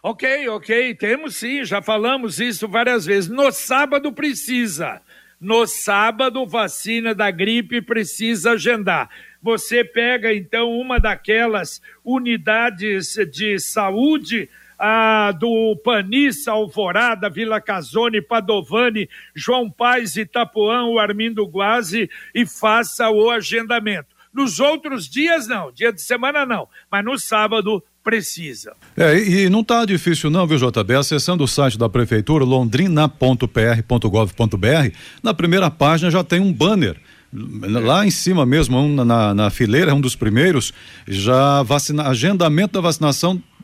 Ok, 0.02 0.48
ok, 0.48 0.94
temos 0.94 1.36
sim, 1.36 1.64
já 1.64 1.82
falamos 1.82 2.38
isso 2.38 2.68
várias 2.68 3.04
vezes. 3.04 3.28
No 3.28 3.50
sábado 3.50 4.12
precisa. 4.12 5.02
No 5.40 5.66
sábado, 5.66 6.46
vacina 6.46 7.14
da 7.14 7.30
gripe 7.30 7.82
precisa 7.82 8.52
agendar. 8.52 9.10
Você 9.42 9.84
pega 9.84 10.32
então 10.32 10.70
uma 10.72 10.98
daquelas 10.98 11.82
unidades 12.04 13.14
de 13.30 13.58
saúde 13.58 14.48
a 14.78 15.32
do 15.32 15.76
Panissa, 15.84 16.52
Alvorada, 16.52 17.30
Vila 17.30 17.60
Casone, 17.60 18.20
Padovani, 18.20 19.08
João 19.34 19.70
Paz, 19.70 20.16
Itapuã, 20.16 20.84
o 20.84 20.98
Armindo 20.98 21.44
Guazi 21.46 22.10
e 22.34 22.46
faça 22.46 23.10
o 23.10 23.30
agendamento. 23.30 24.14
Nos 24.32 24.60
outros 24.60 25.08
dias, 25.08 25.48
não. 25.48 25.72
Dia 25.72 25.92
de 25.92 26.02
semana, 26.02 26.44
não. 26.44 26.68
Mas 26.90 27.04
no 27.04 27.18
sábado, 27.18 27.82
precisa. 28.06 28.72
É, 28.96 29.18
e 29.18 29.50
não 29.50 29.62
está 29.62 29.84
difícil 29.84 30.30
não, 30.30 30.46
viu, 30.46 30.58
JB? 30.58 30.94
Acessando 30.94 31.42
o 31.42 31.48
site 31.48 31.76
da 31.76 31.88
prefeitura, 31.88 32.44
londrina.pr.gov.br, 32.44 34.96
na 35.20 35.34
primeira 35.34 35.68
página 35.68 36.08
já 36.08 36.22
tem 36.22 36.38
um 36.38 36.52
banner 36.52 36.96
lá 37.32 38.06
em 38.06 38.10
cima 38.10 38.46
mesmo, 38.46 39.04
na, 39.04 39.34
na 39.34 39.50
fileira, 39.50 39.92
um 39.92 40.00
dos 40.00 40.14
primeiros, 40.14 40.72
já 41.08 41.64
vacina, 41.64 42.04
agendamento 42.04 42.74
da 42.74 42.80
vacinação 42.80 43.32
é, 43.32 43.55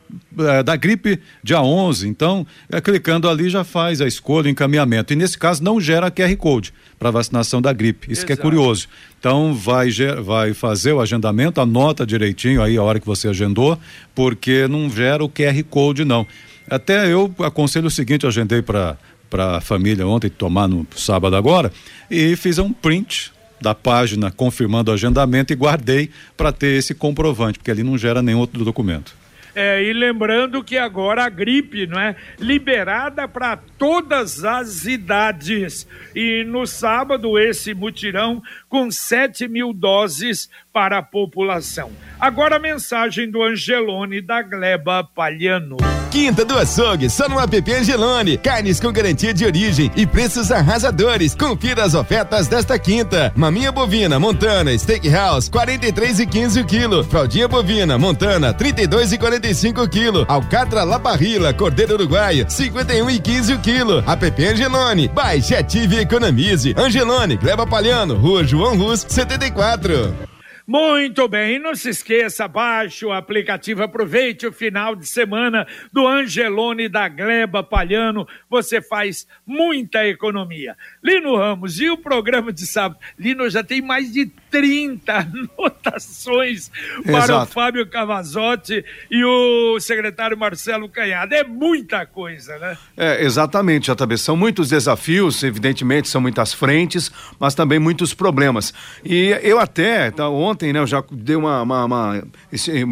da 0.63 0.75
gripe 0.75 1.19
dia 1.43 1.61
11. 1.61 2.07
Então, 2.07 2.45
é, 2.69 2.79
clicando 2.81 3.29
ali 3.29 3.49
já 3.49 3.63
faz 3.63 4.01
a 4.01 4.07
escolha, 4.07 4.47
o 4.47 4.49
encaminhamento. 4.49 5.13
E 5.13 5.15
nesse 5.15 5.37
caso 5.37 5.63
não 5.63 5.79
gera 5.79 6.11
QR 6.11 6.35
Code 6.37 6.73
para 6.97 7.11
vacinação 7.11 7.61
da 7.61 7.73
gripe. 7.73 8.11
Isso 8.11 8.21
Exato. 8.21 8.27
que 8.27 8.33
é 8.33 8.35
curioso. 8.35 8.87
Então 9.19 9.53
vai, 9.53 9.89
vai 10.23 10.53
fazer 10.53 10.93
o 10.93 11.01
agendamento, 11.01 11.61
anota 11.61 12.05
direitinho 12.05 12.61
aí 12.61 12.77
a 12.77 12.83
hora 12.83 12.99
que 12.99 13.05
você 13.05 13.27
agendou, 13.27 13.77
porque 14.13 14.67
não 14.67 14.89
gera 14.89 15.23
o 15.23 15.29
QR 15.29 15.63
Code 15.69 16.05
não. 16.05 16.25
Até 16.69 17.11
eu 17.11 17.33
aconselho 17.39 17.87
o 17.87 17.91
seguinte, 17.91 18.23
eu 18.23 18.29
agendei 18.29 18.61
para 18.61 18.97
para 19.33 19.57
a 19.57 19.61
família 19.61 20.05
ontem 20.05 20.29
tomar 20.29 20.67
no 20.67 20.85
sábado 20.95 21.35
agora 21.35 21.71
e 22.07 22.35
fiz 22.35 22.59
um 22.59 22.71
print 22.71 23.31
da 23.59 23.73
página 23.73 24.29
confirmando 24.29 24.91
o 24.91 24.93
agendamento 24.93 25.51
e 25.51 25.55
guardei 25.55 26.11
para 26.37 26.51
ter 26.51 26.77
esse 26.77 26.93
comprovante, 26.93 27.57
porque 27.57 27.71
ali 27.71 27.81
não 27.81 27.97
gera 27.97 28.21
nenhum 28.21 28.37
outro 28.37 28.63
documento. 28.63 29.15
É, 29.55 29.83
e 29.83 29.93
lembrando 29.93 30.63
que 30.63 30.77
agora 30.77 31.25
a 31.25 31.29
gripe, 31.29 31.85
não 31.85 31.99
é? 31.99 32.15
Liberada 32.39 33.27
para 33.27 33.55
todas 33.77 34.43
as 34.43 34.85
idades. 34.85 35.87
E 36.15 36.43
no 36.43 36.65
sábado, 36.65 37.37
esse 37.37 37.73
mutirão 37.73 38.41
com 38.73 38.89
7 38.89 39.47
mil 39.47 39.71
doses 39.71 40.49
para 40.73 40.97
a 40.97 41.03
população. 41.03 41.91
Agora 42.19 42.55
a 42.55 42.59
mensagem 42.59 43.29
do 43.29 43.43
Angelone 43.43 44.19
da 44.19 44.41
Gleba 44.41 45.03
Palhano. 45.03 45.77
Quinta 46.09 46.43
do 46.43 46.57
Açougue, 46.57 47.09
só 47.09 47.29
no 47.29 47.39
app 47.39 47.71
Angelone. 47.71 48.37
Carnes 48.37 48.79
com 48.79 48.91
garantia 48.91 49.33
de 49.33 49.45
origem 49.45 49.91
e 49.95 50.07
preços 50.07 50.51
arrasadores. 50.51 51.35
Confira 51.35 51.83
as 51.83 51.93
ofertas 51.93 52.47
desta 52.47 52.79
quinta. 52.79 53.31
Maminha 53.35 53.71
bovina 53.71 54.19
Montana 54.19 54.75
Steakhouse, 54.75 55.51
43 55.51 56.21
e 56.21 56.25
15 56.25 56.59
o 56.61 56.65
quilo. 56.65 57.03
Fraldinha 57.03 57.47
bovina 57.47 57.97
Montana, 57.99 58.53
32 58.53 59.13
e 59.13 59.17
45 59.19 59.83
o 59.83 59.89
quilo. 59.89 60.25
Alcatra 60.27 60.83
La 60.83 60.97
Barrila, 60.97 61.53
Cordeiro 61.53 61.93
Uruguaio, 61.93 62.49
51 62.49 63.09
e 63.09 63.19
15 63.19 63.53
o 63.53 63.59
quilo. 63.59 64.03
App 64.07 64.43
Angelone, 64.43 65.07
baixe, 65.09 65.55
ative 65.55 65.97
e 65.97 65.99
economize. 65.99 66.73
Angelone, 66.77 67.37
Gleba 67.37 67.67
Palhano, 67.67 68.15
Rua 68.15 68.43
João 68.43 68.62
Rus, 68.69 69.05
74. 69.07 70.33
Muito 70.65 71.27
bem, 71.27 71.59
não 71.59 71.75
se 71.75 71.89
esqueça, 71.89 72.47
baixe 72.47 73.05
o 73.05 73.11
aplicativo, 73.11 73.83
aproveite 73.83 74.47
o 74.47 74.53
final 74.53 74.95
de 74.95 75.05
semana 75.05 75.67
do 75.91 76.07
Angelone 76.07 76.87
da 76.87 77.09
Gleba 77.09 77.61
Palhano, 77.61 78.25
você 78.49 78.81
faz 78.81 79.27
muita 79.45 80.07
economia. 80.07 80.77
Lino 81.03 81.35
Ramos, 81.35 81.81
e 81.81 81.89
o 81.89 81.97
programa 81.97 82.53
de 82.53 82.65
sábado? 82.65 83.01
Lino 83.19 83.49
já 83.49 83.61
tem 83.61 83.81
mais 83.81 84.13
de 84.13 84.31
30 84.53 85.11
anotações 85.59 86.69
para 87.03 87.23
Exato. 87.23 87.43
o 87.43 87.45
Fábio 87.47 87.87
Cavazotti 87.87 88.85
e 89.09 89.25
o 89.25 89.79
secretário 89.79 90.37
Marcelo 90.37 90.87
Canhada. 90.87 91.35
É 91.35 91.43
muita 91.43 92.05
coisa, 92.05 92.59
né? 92.59 92.77
É, 92.95 93.23
exatamente, 93.23 93.91
JB. 93.91 94.15
São 94.15 94.37
muitos 94.37 94.69
desafios, 94.69 95.41
evidentemente, 95.41 96.07
são 96.07 96.21
muitas 96.21 96.53
frentes, 96.53 97.11
mas 97.39 97.55
também 97.55 97.79
muitos 97.79 98.13
problemas. 98.13 98.71
E 99.03 99.35
eu 99.41 99.57
até, 99.59 100.11
tá, 100.11 100.29
ontem, 100.29 100.71
né, 100.71 100.77
eu 100.77 100.87
já 100.87 101.03
dei 101.11 101.35
uma. 101.35 101.63
uma, 101.63 101.85
uma 101.85 102.23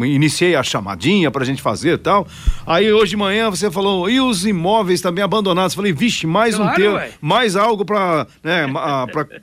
iniciei 0.04 0.56
a 0.56 0.64
chamadinha 0.64 1.30
para 1.30 1.42
a 1.44 1.46
gente 1.46 1.62
fazer 1.62 1.94
e 1.94 1.98
tal. 1.98 2.26
Aí 2.66 2.92
hoje 2.92 3.10
de 3.10 3.16
manhã 3.16 3.48
você 3.48 3.70
falou, 3.70 4.10
e 4.10 4.20
os 4.20 4.44
imóveis 4.44 5.00
também 5.00 5.22
abandonados? 5.22 5.74
Falei, 5.74 5.92
vixe, 5.92 6.26
mais 6.26 6.56
claro, 6.56 6.72
um 6.72 6.74
tema, 6.74 7.04
mais 7.20 7.54
algo 7.54 7.84
para 7.84 8.26
né, 8.42 8.66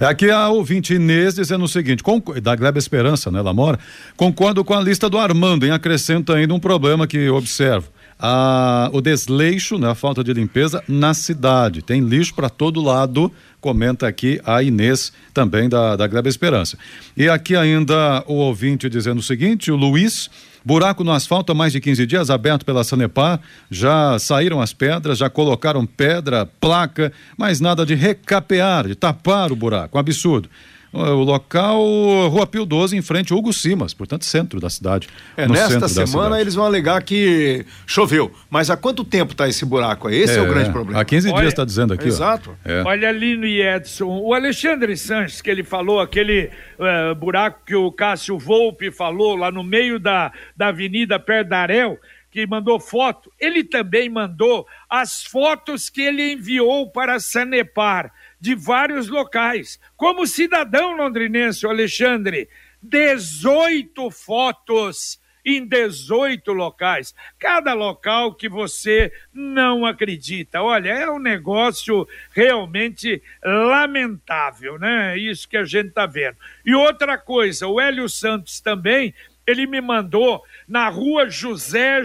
Aqui 0.00 0.30
a 0.30 0.48
ouvinte 0.48 0.94
Inês 0.94 1.34
dizendo 1.34 1.64
o 1.64 1.68
seguinte, 1.68 2.02
da 2.42 2.56
Gleba 2.56 2.78
Esperança, 2.78 3.30
né, 3.30 3.38
ela 3.38 3.54
mora, 3.54 3.78
concordo 4.16 4.64
com 4.64 4.72
a 4.74 4.80
lista 4.80 5.08
do 5.08 5.16
Armando, 5.18 5.64
em 5.64 5.70
acrescenta 5.70 6.34
ainda 6.34 6.52
um 6.54 6.58
problema 6.58 7.06
que 7.06 7.28
observo 7.28 7.88
a, 8.18 8.90
o 8.92 9.00
desleixo, 9.00 9.78
né, 9.78 9.90
a 9.90 9.94
falta 9.96 10.22
de 10.22 10.32
limpeza 10.32 10.84
na 10.86 11.12
cidade. 11.12 11.82
Tem 11.82 12.00
lixo 12.00 12.32
para 12.34 12.48
todo 12.48 12.80
lado, 12.80 13.32
comenta 13.60 14.06
aqui 14.06 14.40
a 14.44 14.62
Inês, 14.62 15.12
também 15.34 15.68
da, 15.68 15.96
da 15.96 16.06
Gleba 16.06 16.28
Esperança. 16.28 16.78
E 17.16 17.28
aqui 17.28 17.56
ainda 17.56 18.22
o 18.28 18.34
ouvinte 18.34 18.88
dizendo 18.88 19.18
o 19.18 19.22
seguinte: 19.22 19.72
o 19.72 19.76
Luiz. 19.76 20.30
Buraco 20.64 21.02
no 21.02 21.12
asfalto 21.12 21.52
há 21.52 21.54
mais 21.54 21.72
de 21.72 21.80
15 21.80 22.06
dias, 22.06 22.30
aberto 22.30 22.64
pela 22.64 22.84
Sanepar. 22.84 23.40
Já 23.70 24.18
saíram 24.18 24.60
as 24.60 24.72
pedras, 24.72 25.18
já 25.18 25.28
colocaram 25.28 25.84
pedra, 25.84 26.46
placa, 26.60 27.12
mas 27.36 27.60
nada 27.60 27.84
de 27.84 27.94
recapear, 27.94 28.86
de 28.86 28.94
tapar 28.94 29.50
o 29.52 29.56
buraco. 29.56 29.96
Um 29.96 30.00
absurdo. 30.00 30.48
O 30.92 31.24
local, 31.24 31.82
Rua 32.28 32.46
Pio 32.46 32.66
12, 32.66 32.94
em 32.94 33.00
frente 33.00 33.32
ao 33.32 33.38
Hugo 33.38 33.50
Simas, 33.50 33.94
portanto, 33.94 34.26
centro 34.26 34.60
da 34.60 34.68
cidade. 34.68 35.08
É, 35.34 35.48
nesta 35.48 35.88
semana 35.88 36.38
eles 36.38 36.54
vão 36.54 36.66
alegar 36.66 37.02
que 37.02 37.64
choveu. 37.86 38.30
Mas 38.50 38.68
há 38.68 38.76
quanto 38.76 39.02
tempo 39.02 39.32
está 39.32 39.48
esse 39.48 39.64
buraco 39.64 40.08
aí? 40.08 40.16
Esse 40.16 40.34
é, 40.34 40.36
é, 40.38 40.42
o 40.42 40.48
grande 40.48 40.70
problema. 40.70 41.00
Há 41.00 41.04
15 41.04 41.28
Olha, 41.30 41.40
dias 41.40 41.52
está 41.54 41.64
dizendo 41.64 41.94
aqui. 41.94 42.08
Exato. 42.08 42.54
É. 42.62 42.82
Olha, 42.84 43.10
Lino 43.10 43.46
e 43.46 43.62
Edson, 43.62 44.04
o 44.04 44.34
Alexandre 44.34 44.94
Sanches, 44.94 45.40
que 45.40 45.50
ele 45.50 45.64
falou, 45.64 45.98
aquele 45.98 46.50
uh, 46.78 47.14
buraco 47.14 47.60
que 47.64 47.74
o 47.74 47.90
Cássio 47.90 48.38
Volpe 48.38 48.90
falou 48.90 49.34
lá 49.34 49.50
no 49.50 49.64
meio 49.64 49.98
da, 49.98 50.30
da 50.54 50.68
Avenida 50.68 51.18
Perdarel, 51.18 51.98
que 52.30 52.46
mandou 52.46 52.78
foto, 52.78 53.30
ele 53.38 53.64
também 53.64 54.10
mandou 54.10 54.66
as 54.88 55.22
fotos 55.22 55.88
que 55.88 56.02
ele 56.02 56.32
enviou 56.32 56.90
para 56.90 57.18
Sanepar 57.18 58.10
de 58.42 58.56
vários 58.56 59.08
locais. 59.08 59.78
Como 59.96 60.26
cidadão 60.26 60.96
londrinense, 60.96 61.64
Alexandre, 61.64 62.48
18 62.82 64.10
fotos 64.10 65.20
em 65.44 65.64
18 65.64 66.52
locais. 66.52 67.14
Cada 67.38 67.72
local 67.72 68.34
que 68.34 68.48
você 68.48 69.12
não 69.32 69.86
acredita. 69.86 70.60
Olha, 70.60 70.90
é 70.90 71.08
um 71.08 71.20
negócio 71.20 72.04
realmente 72.32 73.22
lamentável, 73.44 74.76
né? 74.76 75.16
Isso 75.16 75.48
que 75.48 75.56
a 75.56 75.64
gente 75.64 75.90
está 75.90 76.04
vendo. 76.04 76.36
E 76.66 76.74
outra 76.74 77.16
coisa, 77.16 77.68
o 77.68 77.80
Hélio 77.80 78.08
Santos 78.08 78.60
também, 78.60 79.14
ele 79.46 79.68
me 79.68 79.80
mandou 79.80 80.42
na 80.66 80.88
rua 80.88 81.28
José, 81.28 82.02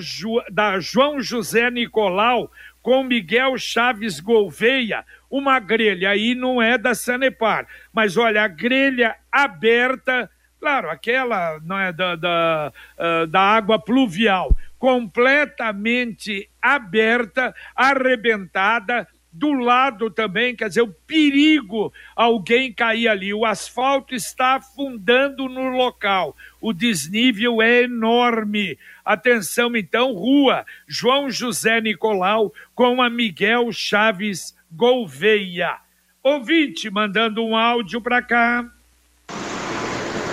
da 0.52 0.80
João 0.80 1.20
José 1.20 1.72
Nicolau, 1.72 2.52
com 2.88 3.04
Miguel 3.04 3.58
Chaves 3.58 4.22
Gouveia, 4.22 5.04
uma 5.30 5.60
grelha 5.60 6.12
aí 6.12 6.34
não 6.34 6.62
é 6.62 6.78
da 6.78 6.96
Sanepar, 6.96 7.68
mas 7.92 8.16
olha, 8.16 8.44
a 8.44 8.48
grelha 8.48 9.14
aberta, 9.30 10.32
claro, 10.58 10.90
aquela 10.90 11.60
não 11.66 11.78
é 11.78 11.92
da, 11.92 12.16
da, 12.16 12.72
uh, 12.98 13.28
da 13.28 13.42
água 13.42 13.78
pluvial, 13.78 14.56
completamente 14.80 16.50
aberta, 16.62 17.54
arrebentada, 17.76 19.06
do 19.38 19.54
lado 19.54 20.10
também, 20.10 20.56
quer 20.56 20.68
dizer, 20.68 20.82
o 20.82 20.94
perigo 21.06 21.94
alguém 22.16 22.74
cair 22.74 23.08
ali. 23.08 23.34
O 23.34 23.46
asfalto 23.46 24.16
está 24.16 24.56
afundando 24.56 25.48
no 25.48 25.70
local. 25.70 26.36
O 26.60 26.74
desnível 26.74 27.62
é 27.62 27.84
enorme. 27.84 28.78
Atenção, 29.06 29.76
então, 29.76 30.12
rua 30.14 30.66
João 30.88 31.30
José 31.30 31.80
Nicolau 31.80 32.52
com 32.74 33.02
a 33.02 33.10
Miguel 33.10 33.72
Chaves 33.72 34.56
Gouveia. 34.72 35.78
Ouvinte 36.24 36.90
mandando 36.90 37.44
um 37.46 37.56
áudio 37.56 38.02
para 38.02 38.22
cá. 38.22 38.66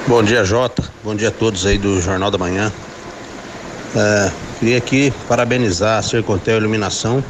Bom 0.09 0.23
dia, 0.23 0.45
Jota. 0.45 0.83
Bom 1.03 1.15
dia 1.15 1.29
a 1.29 1.33
todos 1.33 1.67
aí 1.67 1.77
do 1.77 2.01
Jornal 2.01 2.31
da 2.31 2.39
Manhã. 2.39 2.73
É, 3.95 4.33
queria 4.59 4.79
aqui 4.79 5.13
parabenizar 5.29 5.99
a 5.99 6.03
Sercontel 6.03 6.57
Iluminação, 6.57 7.23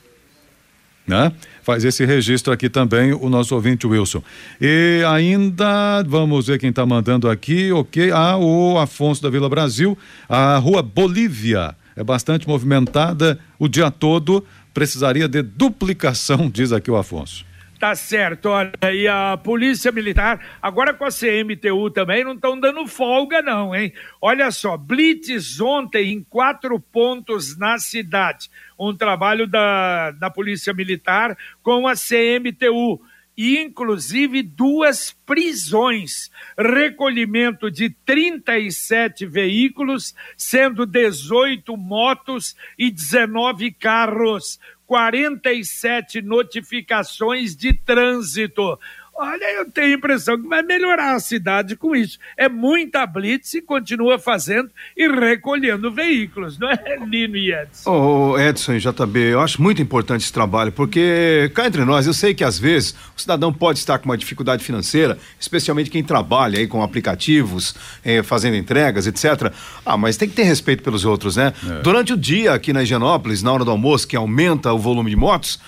né? 1.10 1.32
Faz 1.62 1.84
esse 1.84 2.04
registro 2.04 2.52
aqui 2.52 2.68
também 2.70 3.12
o 3.12 3.28
nosso 3.28 3.54
ouvinte 3.54 3.86
Wilson. 3.86 4.22
E 4.60 5.02
ainda, 5.08 6.02
vamos 6.06 6.46
ver 6.46 6.58
quem 6.58 6.70
está 6.70 6.86
mandando 6.86 7.28
aqui, 7.28 7.72
ok? 7.72 8.10
Ah, 8.12 8.36
o 8.36 8.78
Afonso 8.78 9.20
da 9.20 9.28
Vila 9.28 9.48
Brasil, 9.48 9.98
a 10.28 10.56
rua 10.56 10.82
Bolívia 10.82 11.74
é 11.96 12.04
bastante 12.04 12.48
movimentada 12.48 13.38
o 13.58 13.68
dia 13.68 13.90
todo, 13.90 14.44
precisaria 14.72 15.28
de 15.28 15.42
duplicação, 15.42 16.48
diz 16.54 16.72
aqui 16.72 16.90
o 16.90 16.96
Afonso. 16.96 17.44
Tá 17.80 17.94
certo, 17.94 18.50
olha, 18.50 18.72
e 18.92 19.08
a 19.08 19.38
Polícia 19.38 19.90
Militar, 19.90 20.58
agora 20.60 20.92
com 20.92 21.02
a 21.02 21.08
CMTU 21.08 21.88
também, 21.90 22.22
não 22.22 22.34
estão 22.34 22.60
dando 22.60 22.86
folga, 22.86 23.40
não, 23.40 23.74
hein? 23.74 23.90
Olha 24.20 24.50
só, 24.50 24.76
blitz 24.76 25.58
ontem 25.62 26.12
em 26.12 26.22
quatro 26.22 26.78
pontos 26.78 27.56
na 27.56 27.78
cidade. 27.78 28.50
Um 28.78 28.94
trabalho 28.94 29.46
da, 29.46 30.10
da 30.10 30.28
Polícia 30.28 30.74
Militar 30.74 31.34
com 31.62 31.88
a 31.88 31.94
CMTU. 31.94 33.00
E, 33.34 33.58
inclusive, 33.58 34.42
duas 34.42 35.16
prisões. 35.24 36.30
Recolhimento 36.58 37.70
de 37.70 37.88
37 37.88 39.24
veículos, 39.24 40.14
sendo 40.36 40.84
18 40.84 41.74
motos 41.78 42.54
e 42.78 42.90
19 42.90 43.72
carros 43.72 44.60
47 44.90 46.20
notificações 46.20 47.54
de 47.54 47.72
trânsito. 47.72 48.76
Olha, 49.22 49.52
eu 49.52 49.70
tenho 49.70 49.88
a 49.88 49.98
impressão 49.98 50.40
que 50.40 50.48
vai 50.48 50.62
melhorar 50.62 51.14
a 51.14 51.20
cidade 51.20 51.76
com 51.76 51.94
isso. 51.94 52.18
É 52.38 52.48
muita 52.48 53.06
blitz 53.06 53.52
e 53.52 53.60
continua 53.60 54.18
fazendo 54.18 54.70
e 54.96 55.06
recolhendo 55.06 55.92
veículos, 55.92 56.58
não 56.58 56.70
é, 56.70 56.96
Lino 57.06 57.36
e 57.36 57.52
Edson? 57.52 57.90
Ô, 57.90 58.38
Edson 58.38 58.72
e 58.72 58.78
JB, 58.78 59.18
eu 59.18 59.40
acho 59.40 59.60
muito 59.60 59.82
importante 59.82 60.22
esse 60.22 60.32
trabalho, 60.32 60.72
porque 60.72 61.52
cá 61.54 61.66
entre 61.66 61.84
nós, 61.84 62.06
eu 62.06 62.14
sei 62.14 62.32
que 62.32 62.42
às 62.42 62.58
vezes 62.58 62.94
o 63.14 63.20
cidadão 63.20 63.52
pode 63.52 63.78
estar 63.80 63.98
com 63.98 64.06
uma 64.06 64.16
dificuldade 64.16 64.64
financeira, 64.64 65.18
especialmente 65.38 65.90
quem 65.90 66.02
trabalha 66.02 66.58
aí 66.58 66.66
com 66.66 66.82
aplicativos, 66.82 67.74
eh, 68.02 68.22
fazendo 68.22 68.56
entregas, 68.56 69.06
etc. 69.06 69.52
Ah, 69.84 69.98
mas 69.98 70.16
tem 70.16 70.30
que 70.30 70.34
ter 70.34 70.44
respeito 70.44 70.82
pelos 70.82 71.04
outros, 71.04 71.36
né? 71.36 71.52
É. 71.68 71.82
Durante 71.82 72.14
o 72.14 72.16
dia 72.16 72.54
aqui 72.54 72.72
na 72.72 72.82
Higienópolis, 72.82 73.42
na 73.42 73.52
hora 73.52 73.66
do 73.66 73.70
almoço, 73.70 74.08
que 74.08 74.16
aumenta 74.16 74.72
o 74.72 74.78
volume 74.78 75.10
de 75.10 75.16
motos, 75.16 75.60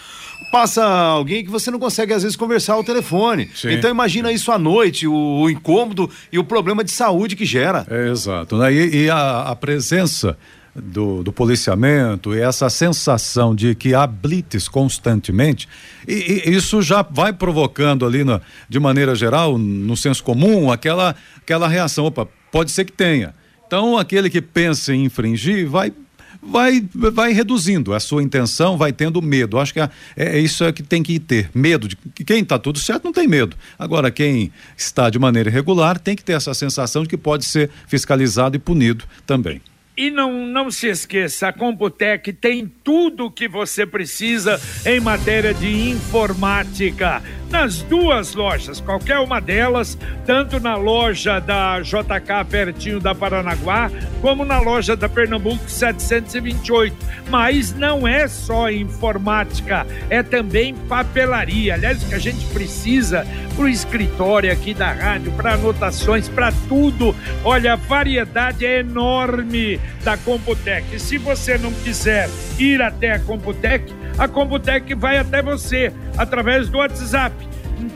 passa 0.53 0.85
alguém 0.85 1.43
que 1.45 1.51
você 1.51 1.71
não 1.71 1.79
consegue 1.79 2.13
às 2.13 2.23
vezes 2.23 2.37
conversar 2.37 2.75
ao 2.75 2.85
telefone. 2.85 3.49
Sim. 3.55 3.73
Então 3.73 3.91
imagina 3.91 4.31
isso 4.31 4.53
à 4.53 4.59
noite, 4.59 5.07
o, 5.09 5.13
o 5.41 5.51
incômodo 5.51 6.09
e 6.31 6.39
o 6.39 6.45
problema 6.45 6.85
de 6.85 6.91
saúde 6.93 7.35
que 7.35 7.45
gera. 7.47 7.87
É, 7.91 8.09
exato. 8.11 8.57
né? 8.59 8.73
E, 8.73 9.05
e 9.05 9.11
a, 9.11 9.45
a 9.49 9.57
presença 9.57 10.37
do, 10.75 11.23
do 11.23 11.33
policiamento 11.33 12.35
e 12.35 12.41
essa 12.41 12.69
sensação 12.71 13.55
de 13.55 13.75
que 13.75 13.95
há 13.95 14.07
blitz 14.07 14.69
constantemente, 14.69 15.69
e, 16.07 16.43
e 16.47 16.55
isso 16.55 16.81
já 16.83 17.03
vai 17.03 17.33
provocando 17.33 18.07
ali, 18.07 18.23
na- 18.25 18.41
de 18.69 18.79
maneira 18.79 19.15
geral, 19.15 19.59
no 19.59 19.97
senso 19.97 20.23
comum, 20.23 20.71
aquela, 20.71 21.15
aquela 21.37 21.67
reação. 21.69 22.05
Opa, 22.07 22.29
pode 22.51 22.71
ser 22.71 22.85
que 22.85 22.93
tenha. 22.93 23.35
Então, 23.67 23.97
aquele 23.97 24.29
que 24.29 24.43
pensa 24.43 24.95
em 24.95 25.05
infringir 25.07 25.67
vai. 25.69 25.93
Vai, 26.45 26.85
vai 26.93 27.33
reduzindo 27.33 27.95
a 27.95 28.01
sua 28.01 28.23
intenção, 28.23 28.77
vai 28.77 28.93
tendo 28.93 29.23
medo. 29.23 29.59
Acho 29.59 29.73
que 29.73 29.81
é, 29.81 29.89
é 30.17 30.39
isso 30.39 30.65
é 30.65 30.73
que 30.73 30.83
tem 30.83 31.03
que 31.03 31.21
ter 31.21 31.49
medo 31.55 31.87
de 31.87 31.95
que 31.95 32.25
quem 32.25 32.43
está 32.43 32.59
tudo 32.59 32.81
certo 32.81 33.05
não 33.05 33.13
tem 33.13 33.29
medo. 33.29 33.57
Agora 33.79 34.11
quem 34.11 34.53
está 34.77 35.09
de 35.09 35.19
maneira 35.19 35.49
irregular 35.49 36.01
tem 36.01 36.17
que 36.17 36.25
ter 36.25 36.33
essa 36.33 36.53
sensação 36.53 37.05
de 37.05 37.09
que 37.09 37.17
pode 37.17 37.45
ser 37.45 37.71
fiscalizado 37.87 38.57
e 38.57 38.59
punido 38.59 39.05
também. 39.25 39.61
E 39.97 40.11
não, 40.11 40.47
não 40.47 40.71
se 40.71 40.87
esqueça, 40.87 41.49
a 41.49 41.53
Computec 41.53 42.33
tem 42.33 42.67
tudo 42.83 43.27
o 43.27 43.31
que 43.31 43.47
você 43.47 43.85
precisa 43.85 44.59
em 44.87 44.99
matéria 44.99 45.53
de 45.53 45.91
informática. 45.91 47.23
Nas 47.53 47.83
duas 47.83 48.35
lojas, 48.35 48.81
qualquer 48.81 49.19
uma 49.19 49.39
delas, 49.39 49.99
tanto 50.25 50.59
na 50.59 50.75
loja 50.75 51.39
da 51.39 51.81
JK 51.83 52.49
pertinho 52.49 52.99
da 52.99 53.15
Paranaguá, 53.15 53.91
como 54.23 54.43
na 54.43 54.59
loja 54.59 54.97
da 54.97 55.07
Pernambuco 55.07 55.69
728. 55.69 56.97
Mas 57.29 57.75
não 57.75 58.09
é 58.09 58.27
só 58.27 58.71
informática, 58.71 59.87
é 60.09 60.23
também 60.23 60.75
papelaria. 60.75 61.75
Aliás, 61.75 62.03
o 62.03 62.09
que 62.09 62.15
a 62.15 62.19
gente 62.19 62.43
precisa 62.47 63.27
para 63.55 63.65
o 63.65 63.69
escritório 63.69 64.51
aqui 64.51 64.73
da 64.73 64.91
rádio, 64.91 65.31
para 65.33 65.53
anotações, 65.53 66.31
para 66.31 66.51
tudo. 66.71 67.15
Olha, 67.45 67.75
a 67.75 67.77
variedade 67.77 68.65
é 68.65 68.81
enorme 68.81 69.79
da 70.03 70.17
Computec. 70.17 70.99
Se 70.99 71.19
você 71.19 71.59
não 71.59 71.71
quiser 71.71 72.31
ir 72.59 72.81
até 72.81 73.13
a 73.13 73.19
Computec, 73.19 73.93
a 74.19 74.27
Computec 74.27 74.95
vai 74.95 75.19
até 75.19 75.43
você 75.43 75.93
através 76.17 76.69
do 76.69 76.79
WhatsApp 76.79 77.42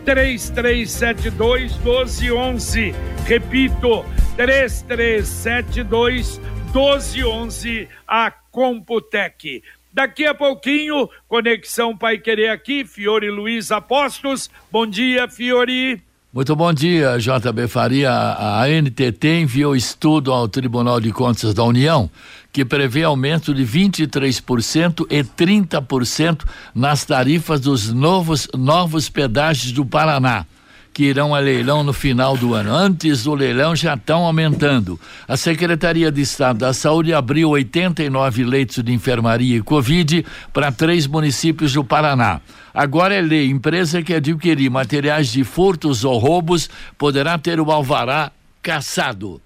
3372 0.06 1.76
1211. 1.78 2.94
Repito, 3.26 4.04
3372 4.36 6.40
1211 6.72 7.88
a 8.06 8.30
Computec. 8.30 9.64
Daqui 9.92 10.24
a 10.26 10.34
pouquinho, 10.34 11.08
Conexão 11.26 11.96
Pai 11.96 12.18
Querer 12.18 12.50
aqui, 12.50 12.84
Fiore 12.84 13.30
Luiz 13.30 13.72
Apostos. 13.72 14.48
Bom 14.70 14.86
dia, 14.86 15.26
Fiore. 15.28 16.00
Muito 16.32 16.54
bom 16.54 16.72
dia, 16.72 17.18
JB 17.18 17.66
Faria. 17.66 18.12
A 18.12 18.68
NTT 18.68 19.40
enviou 19.40 19.74
estudo 19.74 20.32
ao 20.32 20.46
Tribunal 20.46 21.00
de 21.00 21.10
Contas 21.10 21.52
da 21.54 21.64
União 21.64 22.08
que 22.56 22.64
prevê 22.64 23.02
aumento 23.02 23.52
de 23.52 23.66
23% 23.66 25.06
e 25.10 25.22
30% 25.22 26.42
nas 26.74 27.04
tarifas 27.04 27.60
dos 27.60 27.92
novos, 27.92 28.48
novos 28.56 29.10
pedágios 29.10 29.72
do 29.72 29.84
Paraná 29.84 30.46
que 30.90 31.02
irão 31.04 31.34
a 31.34 31.38
leilão 31.38 31.82
no 31.82 31.92
final 31.92 32.34
do 32.34 32.54
ano. 32.54 32.74
Antes 32.74 33.24
do 33.24 33.34
leilão 33.34 33.76
já 33.76 33.92
estão 33.92 34.24
aumentando. 34.24 34.98
A 35.28 35.36
Secretaria 35.36 36.10
de 36.10 36.22
Estado 36.22 36.60
da 36.60 36.72
Saúde 36.72 37.12
abriu 37.12 37.50
89 37.50 38.44
leitos 38.44 38.82
de 38.82 38.90
enfermaria 38.90 39.58
e 39.58 39.60
Covid 39.60 40.24
para 40.50 40.72
três 40.72 41.06
municípios 41.06 41.74
do 41.74 41.84
Paraná. 41.84 42.40
Agora 42.72 43.14
é 43.14 43.20
lei: 43.20 43.50
empresa 43.50 44.02
que 44.02 44.14
adquirir 44.14 44.70
materiais 44.70 45.30
de 45.30 45.44
furtos 45.44 46.04
ou 46.04 46.16
roubos 46.16 46.70
poderá 46.96 47.36
ter 47.36 47.60
o 47.60 47.70
alvará 47.70 48.32
caçado. 48.62 49.42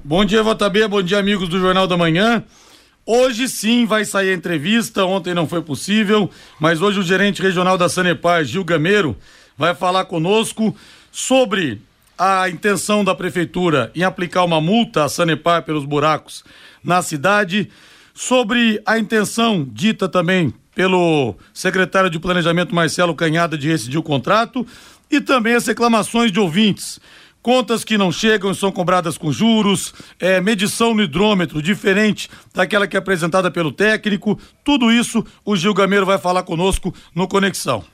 Bom 0.00 0.24
dia, 0.24 0.42
JB. 0.42 0.88
Bom 0.88 1.02
dia, 1.02 1.18
amigos 1.18 1.48
do 1.48 1.60
Jornal 1.60 1.86
da 1.86 1.96
Manhã. 1.96 2.42
Hoje 3.04 3.48
sim 3.48 3.84
vai 3.84 4.04
sair 4.04 4.30
a 4.30 4.34
entrevista, 4.34 5.04
ontem 5.04 5.34
não 5.34 5.46
foi 5.46 5.60
possível, 5.60 6.30
mas 6.58 6.80
hoje 6.80 7.00
o 7.00 7.02
gerente 7.02 7.42
regional 7.42 7.76
da 7.76 7.88
Sanepar, 7.88 8.44
Gil 8.44 8.64
Gameiro, 8.64 9.16
vai 9.56 9.74
falar 9.74 10.06
conosco 10.06 10.74
sobre 11.10 11.80
a 12.16 12.48
intenção 12.48 13.04
da 13.04 13.14
prefeitura 13.14 13.90
em 13.94 14.02
aplicar 14.02 14.44
uma 14.44 14.60
multa 14.60 15.04
à 15.04 15.08
Sanepar 15.08 15.62
pelos 15.62 15.84
buracos 15.84 16.44
na 16.82 17.02
cidade, 17.02 17.68
sobre 18.14 18.80
a 18.86 18.98
intenção 18.98 19.66
dita 19.70 20.08
também 20.08 20.54
pelo 20.74 21.34
secretário 21.52 22.08
de 22.08 22.18
Planejamento 22.18 22.74
Marcelo 22.74 23.14
Canhada 23.14 23.58
de 23.58 23.68
rescindir 23.68 24.00
o 24.00 24.02
contrato 24.02 24.66
e 25.10 25.20
também 25.20 25.54
as 25.54 25.66
reclamações 25.66 26.32
de 26.32 26.40
ouvintes. 26.40 26.98
Contas 27.42 27.82
que 27.82 27.98
não 27.98 28.12
chegam 28.12 28.52
e 28.52 28.54
são 28.54 28.70
cobradas 28.70 29.18
com 29.18 29.32
juros, 29.32 29.92
é, 30.20 30.40
medição 30.40 30.94
no 30.94 31.02
hidrômetro 31.02 31.60
diferente 31.60 32.30
daquela 32.54 32.86
que 32.86 32.96
é 32.96 32.98
apresentada 33.00 33.50
pelo 33.50 33.72
técnico. 33.72 34.38
Tudo 34.64 34.92
isso 34.92 35.26
o 35.44 35.56
Gil 35.56 35.74
Gameiro 35.74 36.06
vai 36.06 36.18
falar 36.18 36.44
conosco 36.44 36.94
no 37.12 37.26
Conexão. 37.26 37.84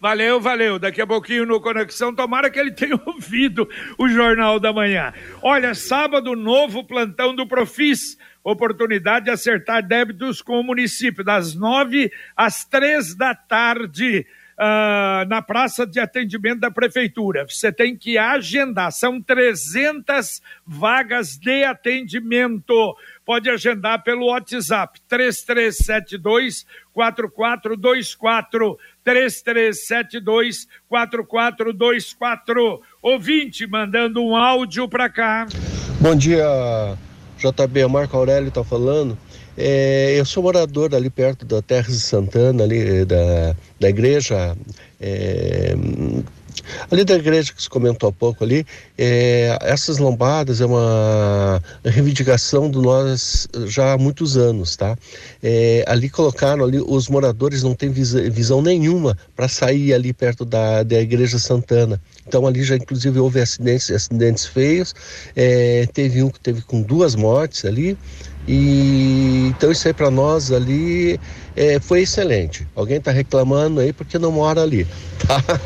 Valeu, 0.00 0.40
valeu. 0.40 0.78
Daqui 0.78 1.00
a 1.00 1.06
pouquinho 1.06 1.44
no 1.44 1.60
Conexão, 1.60 2.14
tomara 2.14 2.50
que 2.50 2.58
ele 2.58 2.70
tenha 2.70 2.98
ouvido 3.06 3.68
o 3.96 4.08
Jornal 4.08 4.60
da 4.60 4.72
Manhã. 4.72 5.12
Olha, 5.42 5.74
sábado, 5.74 6.36
novo 6.36 6.84
plantão 6.84 7.34
do 7.34 7.46
Profis. 7.46 8.16
Oportunidade 8.44 9.26
de 9.26 9.30
acertar 9.30 9.86
débitos 9.86 10.40
com 10.40 10.58
o 10.58 10.62
município, 10.62 11.24
das 11.24 11.54
nove 11.54 12.10
às 12.36 12.64
três 12.64 13.14
da 13.14 13.34
tarde. 13.34 14.24
Ah, 14.58 15.24
na 15.28 15.40
praça 15.40 15.86
de 15.86 16.00
atendimento 16.00 16.58
da 16.58 16.70
prefeitura. 16.70 17.46
Você 17.48 17.70
tem 17.70 17.96
que 17.96 18.18
agendar, 18.18 18.90
são 18.90 19.22
300 19.22 20.42
vagas 20.66 21.38
de 21.38 21.62
atendimento. 21.62 22.96
Pode 23.24 23.48
agendar 23.48 24.02
pelo 24.02 24.26
WhatsApp 24.26 25.00
3372 25.06 26.66
4424 26.92 28.76
3372 29.04 30.66
4424. 30.88 32.82
Ouvinte 33.00 33.64
mandando 33.66 34.20
um 34.24 34.34
áudio 34.34 34.88
para 34.88 35.08
cá. 35.08 35.46
Bom 36.00 36.16
dia, 36.16 36.44
JB. 37.38 37.86
Marco 37.86 38.16
Aurélio 38.16 38.48
está 38.48 38.64
falando. 38.64 39.16
É, 39.60 40.14
eu 40.16 40.24
sou 40.24 40.40
morador 40.40 40.94
ali 40.94 41.10
perto 41.10 41.44
da 41.44 41.60
Terra 41.60 41.88
de 41.88 41.98
Santana, 41.98 42.62
ali 42.62 43.04
da, 43.04 43.56
da 43.80 43.88
igreja. 43.88 44.56
é, 45.00 45.74
ali 46.90 47.04
da 47.04 47.14
igreja 47.14 47.52
que 47.52 47.62
se 47.62 47.68
comentou 47.68 48.08
há 48.08 48.12
pouco 48.12 48.44
ali, 48.44 48.64
é, 48.96 49.58
essas 49.62 49.98
lombadas 49.98 50.60
é 50.60 50.66
uma 50.66 51.60
reivindicação 51.84 52.70
do 52.70 52.80
nós 52.82 53.48
já 53.66 53.94
há 53.94 53.98
muitos 53.98 54.36
anos, 54.36 54.76
tá? 54.76 54.96
É, 55.42 55.84
ali 55.88 56.08
colocaram 56.08 56.64
ali, 56.64 56.80
os 56.80 57.08
moradores 57.08 57.62
não 57.62 57.74
têm 57.74 57.90
visão 57.90 58.62
nenhuma 58.62 59.18
para 59.34 59.48
sair 59.48 59.92
ali 59.92 60.12
perto 60.12 60.44
da, 60.44 60.84
da 60.84 61.00
igreja 61.00 61.38
Santana. 61.38 62.00
Então 62.26 62.46
ali 62.46 62.62
já 62.62 62.76
inclusive 62.76 63.18
houve 63.18 63.40
acidentes, 63.40 63.90
acidentes 63.90 64.46
feios, 64.46 64.94
é, 65.34 65.86
teve 65.92 66.22
um 66.22 66.30
que 66.30 66.38
teve 66.38 66.62
com 66.62 66.80
duas 66.80 67.16
mortes 67.16 67.64
ali, 67.64 67.98
e 68.48 69.48
então 69.48 69.70
isso 69.70 69.86
aí 69.86 69.92
para 69.92 70.10
nós 70.10 70.50
ali 70.50 71.20
é, 71.54 71.78
foi 71.78 72.00
excelente. 72.00 72.66
Alguém 72.74 72.96
está 72.96 73.12
reclamando 73.12 73.80
aí 73.80 73.92
porque 73.92 74.18
não 74.18 74.32
mora 74.32 74.62
ali, 74.62 74.86
tá? 75.26 75.60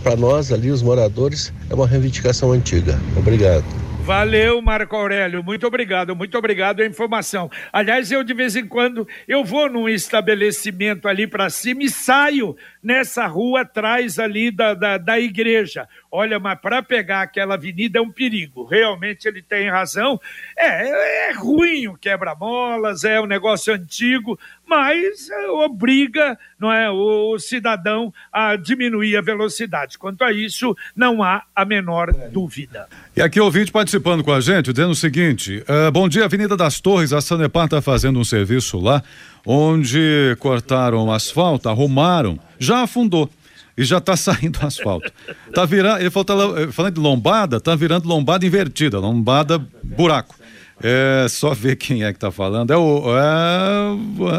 Para 0.00 0.16
nós 0.16 0.52
ali, 0.52 0.70
os 0.70 0.82
moradores, 0.82 1.52
é 1.70 1.74
uma 1.74 1.86
reivindicação 1.86 2.52
antiga. 2.52 2.98
Obrigado. 3.16 3.64
Valeu, 4.08 4.62
Marco 4.62 4.96
Aurélio. 4.96 5.44
Muito 5.44 5.66
obrigado, 5.66 6.16
muito 6.16 6.38
obrigado 6.38 6.80
a 6.80 6.86
informação. 6.86 7.50
Aliás, 7.70 8.10
eu 8.10 8.24
de 8.24 8.32
vez 8.32 8.56
em 8.56 8.66
quando 8.66 9.06
eu 9.28 9.44
vou 9.44 9.68
num 9.68 9.86
estabelecimento 9.86 11.06
ali 11.06 11.26
para 11.26 11.50
cima 11.50 11.82
e 11.82 11.90
saio 11.90 12.56
nessa 12.82 13.26
rua 13.26 13.60
atrás 13.60 14.18
ali 14.18 14.50
da, 14.50 14.72
da, 14.72 14.96
da 14.96 15.20
igreja. 15.20 15.86
Olha, 16.10 16.38
mas 16.38 16.58
para 16.58 16.82
pegar 16.82 17.20
aquela 17.20 17.54
avenida 17.54 17.98
é 17.98 18.02
um 18.02 18.10
perigo. 18.10 18.64
Realmente 18.64 19.28
ele 19.28 19.42
tem 19.42 19.68
razão. 19.68 20.18
É, 20.56 21.28
é 21.28 21.32
ruim 21.32 21.86
o 21.88 21.98
quebra-molas, 21.98 23.04
é 23.04 23.20
um 23.20 23.26
negócio 23.26 23.74
antigo, 23.74 24.38
mas 24.66 25.28
é, 25.28 25.48
obriga 25.50 26.38
não 26.58 26.72
é, 26.72 26.90
o, 26.90 27.38
cidadão 27.38 28.12
a 28.32 28.56
diminuir 28.56 29.16
a 29.16 29.20
velocidade. 29.20 29.98
Quanto 29.98 30.24
a 30.24 30.32
isso, 30.32 30.74
não 30.96 31.22
há 31.22 31.42
a 31.54 31.64
menor 31.64 32.12
dúvida. 32.32 32.88
E 33.14 33.20
aqui 33.20 33.38
ouvinte 33.38 33.70
participando 33.70 34.24
com 34.24 34.32
a 34.32 34.40
gente, 34.40 34.72
dizendo 34.72 34.92
o 34.92 34.96
seguinte: 34.96 35.62
uh, 35.68 35.92
bom 35.92 36.08
dia, 36.08 36.24
Avenida 36.24 36.56
das 36.56 36.80
Torres, 36.80 37.12
a 37.12 37.20
Sanepar 37.20 37.66
está 37.66 37.82
fazendo 37.82 38.18
um 38.18 38.24
serviço 38.24 38.78
lá, 38.78 39.02
onde 39.46 40.34
cortaram 40.38 41.12
asfalto, 41.12 41.68
arrumaram, 41.68 42.38
já 42.58 42.82
afundou. 42.82 43.30
E 43.78 43.84
já 43.84 43.98
está 43.98 44.14
saindo 44.18 44.58
asfalto. 44.60 45.10
Tá 45.54 45.64
virando, 45.64 46.00
ele 46.00 46.10
falou, 46.10 46.24
tá, 46.24 46.72
falando 46.72 46.94
de 46.94 47.00
lombada, 47.00 47.60
tá 47.60 47.76
virando 47.76 48.08
lombada 48.08 48.44
invertida, 48.44 48.98
lombada 48.98 49.64
buraco. 49.82 50.34
É 50.82 51.26
só 51.28 51.54
ver 51.54 51.76
quem 51.76 52.04
é 52.04 52.12
que 52.12 52.16
está 52.16 52.30
falando. 52.30 52.70
É 52.70 52.76
o 52.76 53.04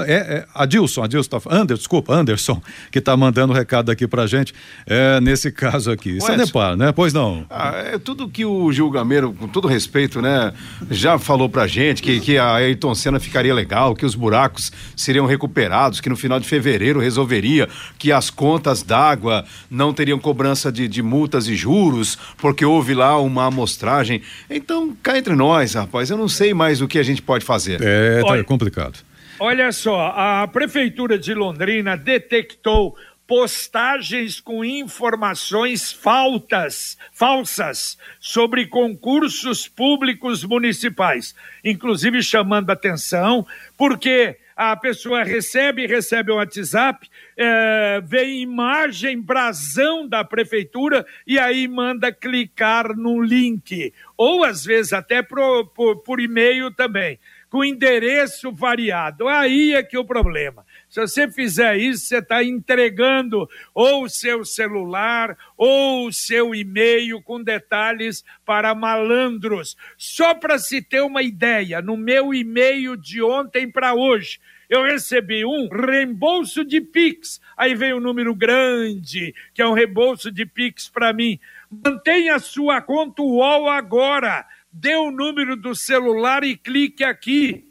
é, 0.06 0.12
é, 0.12 0.16
é 0.16 0.46
Adilson, 0.56 1.04
Adilson 1.04 1.30
tá, 1.30 1.42
Anderson, 1.50 1.80
desculpa, 1.80 2.14
Anderson, 2.14 2.62
que 2.92 3.00
está 3.00 3.16
mandando 3.18 3.54
o 3.54 3.56
recado 3.56 3.92
aqui 3.92 4.08
pra 4.08 4.26
gente. 4.26 4.54
É, 4.86 5.20
nesse 5.20 5.52
caso 5.52 5.92
aqui. 5.92 6.18
Isso 6.18 6.32
é 6.32 6.38
Nepal, 6.38 6.78
né? 6.78 6.92
Pois 6.92 7.14
não. 7.14 7.46
Ah, 7.50 7.74
é 7.76 7.98
tudo 7.98 8.30
que 8.30 8.46
o 8.46 8.72
Gil 8.72 8.90
Gameiro, 8.90 9.34
com 9.34 9.48
todo 9.48 9.68
respeito, 9.68 10.22
né, 10.22 10.54
já 10.90 11.20
falou 11.20 11.50
pra 11.50 11.68
gente 11.68 12.02
que, 12.02 12.20
que 12.20 12.38
a 12.38 12.54
Ayrton 12.54 12.96
Senna 12.96 13.20
ficaria 13.20 13.54
legal, 13.54 13.94
que 13.96 14.06
os 14.06 14.16
buracos 14.16 14.72
seriam 14.96 15.26
recuperados, 15.26 16.00
que 16.00 16.10
no 16.10 16.16
final 16.16 16.40
de 16.40 16.48
fevereiro 16.48 17.00
resolveria, 17.00 17.68
que 17.98 18.12
as 18.12 18.30
contas 18.30 18.82
d'água 18.82 19.44
não 19.70 19.94
teriam 19.94 20.20
cobrança 20.20 20.72
de, 20.72 20.88
de 20.88 21.02
multas 21.02 21.48
e 21.48 21.56
juros, 21.56 22.18
porque 22.38 22.64
houve 22.64 22.94
lá 22.94 23.20
uma 23.20 23.46
amostragem. 23.46 24.22
Então, 24.50 24.96
cá 25.04 25.18
entre 25.18 25.36
nós, 25.36 25.74
rapaz, 25.74 26.10
eu 26.10 26.18
não 26.18 26.29
sei 26.30 26.54
mais 26.54 26.82
o 26.82 26.88
que 26.88 27.00
a 27.00 27.04
gente 27.04 27.22
pode 27.22 27.44
fazer. 27.44 27.82
É, 27.82 28.22
tá 28.22 28.28
Olha, 28.28 28.44
complicado. 28.44 29.00
Olha 29.40 29.72
só, 29.72 30.14
a 30.16 30.48
Prefeitura 30.48 31.18
de 31.18 31.34
Londrina 31.34 31.96
detectou 31.96 32.96
postagens 33.30 34.42
com 34.42 34.66
informações 34.66 35.94
faltas, 35.94 36.98
falsas 37.12 37.96
sobre 38.20 38.66
concursos 38.66 39.68
públicos 39.68 40.44
municipais, 40.44 41.36
inclusive 41.64 42.24
chamando 42.24 42.72
atenção, 42.72 43.46
porque 43.78 44.36
a 44.56 44.76
pessoa 44.76 45.24
recebe, 45.24 45.86
recebe 45.86 46.32
um 46.32 46.38
WhatsApp, 46.38 47.08
é, 47.38 48.02
vê 48.04 48.26
imagem, 48.40 49.22
brasão 49.22 50.08
da 50.08 50.24
prefeitura 50.24 51.06
e 51.26 51.38
aí 51.38 51.68
manda 51.68 52.12
clicar 52.12 52.98
no 52.98 53.22
link. 53.22 53.94
Ou 54.18 54.44
às 54.44 54.66
vezes 54.66 54.92
até 54.92 55.22
pro, 55.22 55.68
por, 55.68 55.98
por 55.98 56.20
e-mail 56.20 56.72
também, 56.72 57.20
com 57.48 57.64
endereço 57.64 58.52
variado. 58.52 59.28
Aí 59.28 59.76
é 59.76 59.84
que 59.84 59.96
é 59.96 60.00
o 60.00 60.04
problema. 60.04 60.66
Se 60.90 61.00
você 61.00 61.30
fizer 61.30 61.78
isso, 61.78 62.06
você 62.06 62.18
está 62.18 62.44
entregando 62.44 63.48
ou 63.76 64.06
o 64.06 64.10
seu 64.10 64.44
celular 64.44 65.38
ou 65.56 66.08
o 66.08 66.14
seu 66.14 66.56
e-mail 66.56 67.22
com 67.22 67.44
detalhes 67.44 68.24
para 68.44 68.74
malandros. 68.74 69.78
Só 69.98 70.34
para 70.34 70.58
se 70.58 70.82
ter 70.82 71.02
uma 71.02 71.22
ideia, 71.22 71.80
no 71.80 71.96
meu 71.96 72.34
e-mail 72.34 72.98
de 72.98 73.22
ontem 73.22 73.70
para 73.70 73.94
hoje, 73.94 74.40
eu 74.68 74.84
recebi 74.84 75.46
um 75.46 75.68
reembolso 75.68 76.66
de 76.66 76.82
Pix. 76.82 77.40
Aí 77.56 77.76
veio 77.76 77.98
um 77.98 78.02
número 78.02 78.34
grande, 78.34 79.34
que 79.54 79.62
é 79.62 79.68
um 79.68 79.74
reembolso 79.74 80.32
de 80.32 80.46
Pix 80.46 80.90
para 80.90 81.14
mim. 81.14 81.40
Mantenha 81.70 82.40
sua 82.40 82.82
conta 82.82 83.22
UOL 83.22 83.70
agora. 83.70 84.46
Dê 84.72 84.96
o 84.96 85.12
número 85.12 85.56
do 85.56 85.76
celular 85.76 86.44
e 86.44 86.56
clique 86.56 87.04
aqui. 87.04 87.69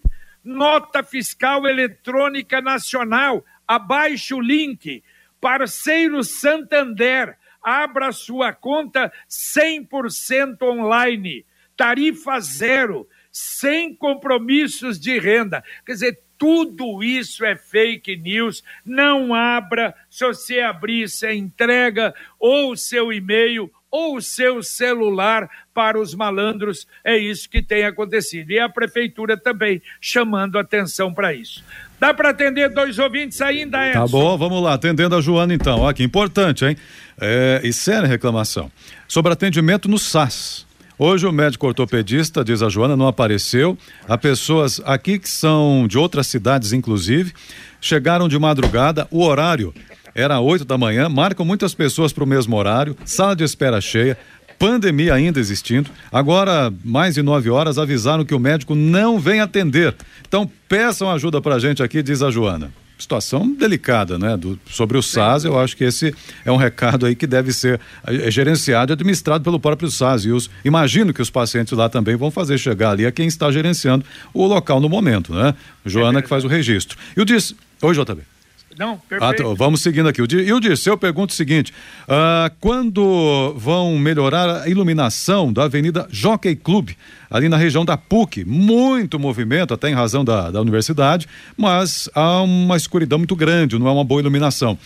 Nota 0.48 1.02
Fiscal 1.02 1.66
Eletrônica 1.66 2.62
Nacional. 2.62 3.44
Abaixe 3.66 4.32
o 4.32 4.40
link. 4.40 5.04
Parceiro 5.38 6.24
Santander. 6.24 7.36
Abra 7.62 8.12
sua 8.12 8.50
conta 8.54 9.12
100% 9.28 10.62
online. 10.62 11.44
Tarifa 11.76 12.40
zero. 12.40 13.06
Sem 13.30 13.94
compromissos 13.94 14.98
de 14.98 15.18
renda. 15.18 15.62
Quer 15.84 15.92
dizer, 15.92 16.22
tudo 16.38 17.02
isso 17.02 17.44
é 17.44 17.54
fake 17.54 18.16
news. 18.16 18.64
Não 18.82 19.34
abra. 19.34 19.94
Se 20.08 20.24
você 20.24 20.60
abrir, 20.60 21.10
você 21.10 21.34
entrega 21.34 22.14
ou 22.38 22.74
seu 22.74 23.12
e-mail 23.12 23.70
ou 23.90 24.16
o 24.16 24.22
seu 24.22 24.62
celular 24.62 25.48
para 25.72 25.98
os 25.98 26.14
malandros. 26.14 26.86
É 27.04 27.16
isso 27.16 27.48
que 27.48 27.62
tem 27.62 27.84
acontecido. 27.84 28.50
E 28.50 28.58
a 28.58 28.68
prefeitura 28.68 29.36
também 29.36 29.80
chamando 30.00 30.58
atenção 30.58 31.12
para 31.12 31.32
isso. 31.32 31.62
Dá 31.98 32.14
para 32.14 32.30
atender 32.30 32.68
dois 32.68 32.98
ouvintes 32.98 33.40
ainda, 33.40 33.86
Edson? 33.86 34.00
Tá 34.00 34.06
bom, 34.06 34.36
vamos 34.36 34.62
lá. 34.62 34.74
Atendendo 34.74 35.16
a 35.16 35.20
Joana 35.20 35.54
então. 35.54 35.80
Ó, 35.80 35.92
que 35.92 36.02
importante, 36.02 36.64
hein? 36.64 36.76
É, 37.20 37.60
e 37.64 37.72
séria 37.72 38.06
reclamação. 38.06 38.70
Sobre 39.06 39.32
atendimento 39.32 39.88
no 39.88 39.98
SAS. 39.98 40.66
Hoje 41.00 41.26
o 41.26 41.32
médico 41.32 41.64
ortopedista, 41.64 42.44
diz 42.44 42.60
a 42.60 42.68
Joana, 42.68 42.96
não 42.96 43.06
apareceu. 43.06 43.78
Há 44.08 44.18
pessoas 44.18 44.80
aqui 44.84 45.16
que 45.16 45.28
são 45.28 45.86
de 45.86 45.96
outras 45.96 46.26
cidades, 46.26 46.72
inclusive, 46.72 47.32
chegaram 47.80 48.28
de 48.28 48.36
madrugada. 48.36 49.06
O 49.08 49.22
horário 49.24 49.72
era 50.18 50.40
8 50.40 50.64
da 50.64 50.76
manhã, 50.76 51.08
marcam 51.08 51.46
muitas 51.46 51.72
pessoas 51.74 52.12
para 52.12 52.24
o 52.24 52.26
mesmo 52.26 52.56
horário, 52.56 52.96
sala 53.04 53.36
de 53.36 53.44
espera 53.44 53.80
cheia, 53.80 54.18
pandemia 54.58 55.14
ainda 55.14 55.38
existindo. 55.38 55.90
Agora, 56.10 56.74
mais 56.84 57.14
de 57.14 57.22
nove 57.22 57.48
horas, 57.48 57.78
avisaram 57.78 58.24
que 58.24 58.34
o 58.34 58.40
médico 58.40 58.74
não 58.74 59.20
vem 59.20 59.38
atender. 59.38 59.94
Então, 60.26 60.50
peçam 60.68 61.08
ajuda 61.08 61.40
para 61.40 61.54
a 61.54 61.58
gente 61.60 61.84
aqui, 61.84 62.02
diz 62.02 62.20
a 62.20 62.32
Joana. 62.32 62.72
Situação 62.98 63.54
delicada, 63.54 64.18
né? 64.18 64.36
Do, 64.36 64.58
sobre 64.68 64.98
o 64.98 65.02
SAS, 65.04 65.44
eu 65.44 65.56
acho 65.56 65.76
que 65.76 65.84
esse 65.84 66.12
é 66.44 66.50
um 66.50 66.56
recado 66.56 67.06
aí 67.06 67.14
que 67.14 67.28
deve 67.28 67.52
ser 67.52 67.78
é, 68.04 68.28
gerenciado 68.28 68.90
e 68.90 68.94
administrado 68.94 69.44
pelo 69.44 69.60
próprio 69.60 69.88
SAS. 69.88 70.24
E 70.24 70.32
os, 70.32 70.50
imagino 70.64 71.14
que 71.14 71.22
os 71.22 71.30
pacientes 71.30 71.78
lá 71.78 71.88
também 71.88 72.16
vão 72.16 72.32
fazer 72.32 72.58
chegar 72.58 72.90
ali 72.90 73.06
a 73.06 73.12
quem 73.12 73.28
está 73.28 73.52
gerenciando 73.52 74.04
o 74.34 74.44
local 74.48 74.80
no 74.80 74.88
momento, 74.88 75.32
né? 75.32 75.54
Joana 75.86 76.20
que 76.20 76.28
faz 76.28 76.42
o 76.44 76.48
registro. 76.48 76.98
E 77.16 77.20
o 77.20 77.24
diz. 77.24 77.54
Oi, 77.80 77.94
JB. 77.94 78.37
Não, 78.76 78.98
perfeito. 78.98 79.50
Ah, 79.50 79.54
vamos 79.54 79.82
seguindo 79.82 80.08
aqui. 80.08 80.20
E 80.20 80.52
o 80.52 80.60
Dirceu 80.60 80.96
pergunta 80.96 81.32
o 81.32 81.36
seguinte: 81.36 81.72
uh, 82.04 82.54
quando 82.60 83.54
vão 83.56 83.98
melhorar 83.98 84.62
a 84.62 84.68
iluminação 84.68 85.52
da 85.52 85.64
Avenida 85.64 86.06
Jockey 86.10 86.54
Club, 86.54 86.90
ali 87.30 87.48
na 87.48 87.56
região 87.56 87.84
da 87.84 87.96
PUC? 87.96 88.44
Muito 88.44 89.18
movimento, 89.18 89.74
até 89.74 89.88
em 89.90 89.94
razão 89.94 90.24
da, 90.24 90.50
da 90.50 90.60
universidade, 90.60 91.26
mas 91.56 92.08
há 92.14 92.42
uma 92.42 92.76
escuridão 92.76 93.18
muito 93.18 93.34
grande, 93.34 93.78
não 93.78 93.88
é 93.88 93.92
uma 93.92 94.04
boa 94.04 94.20
iluminação. 94.20 94.78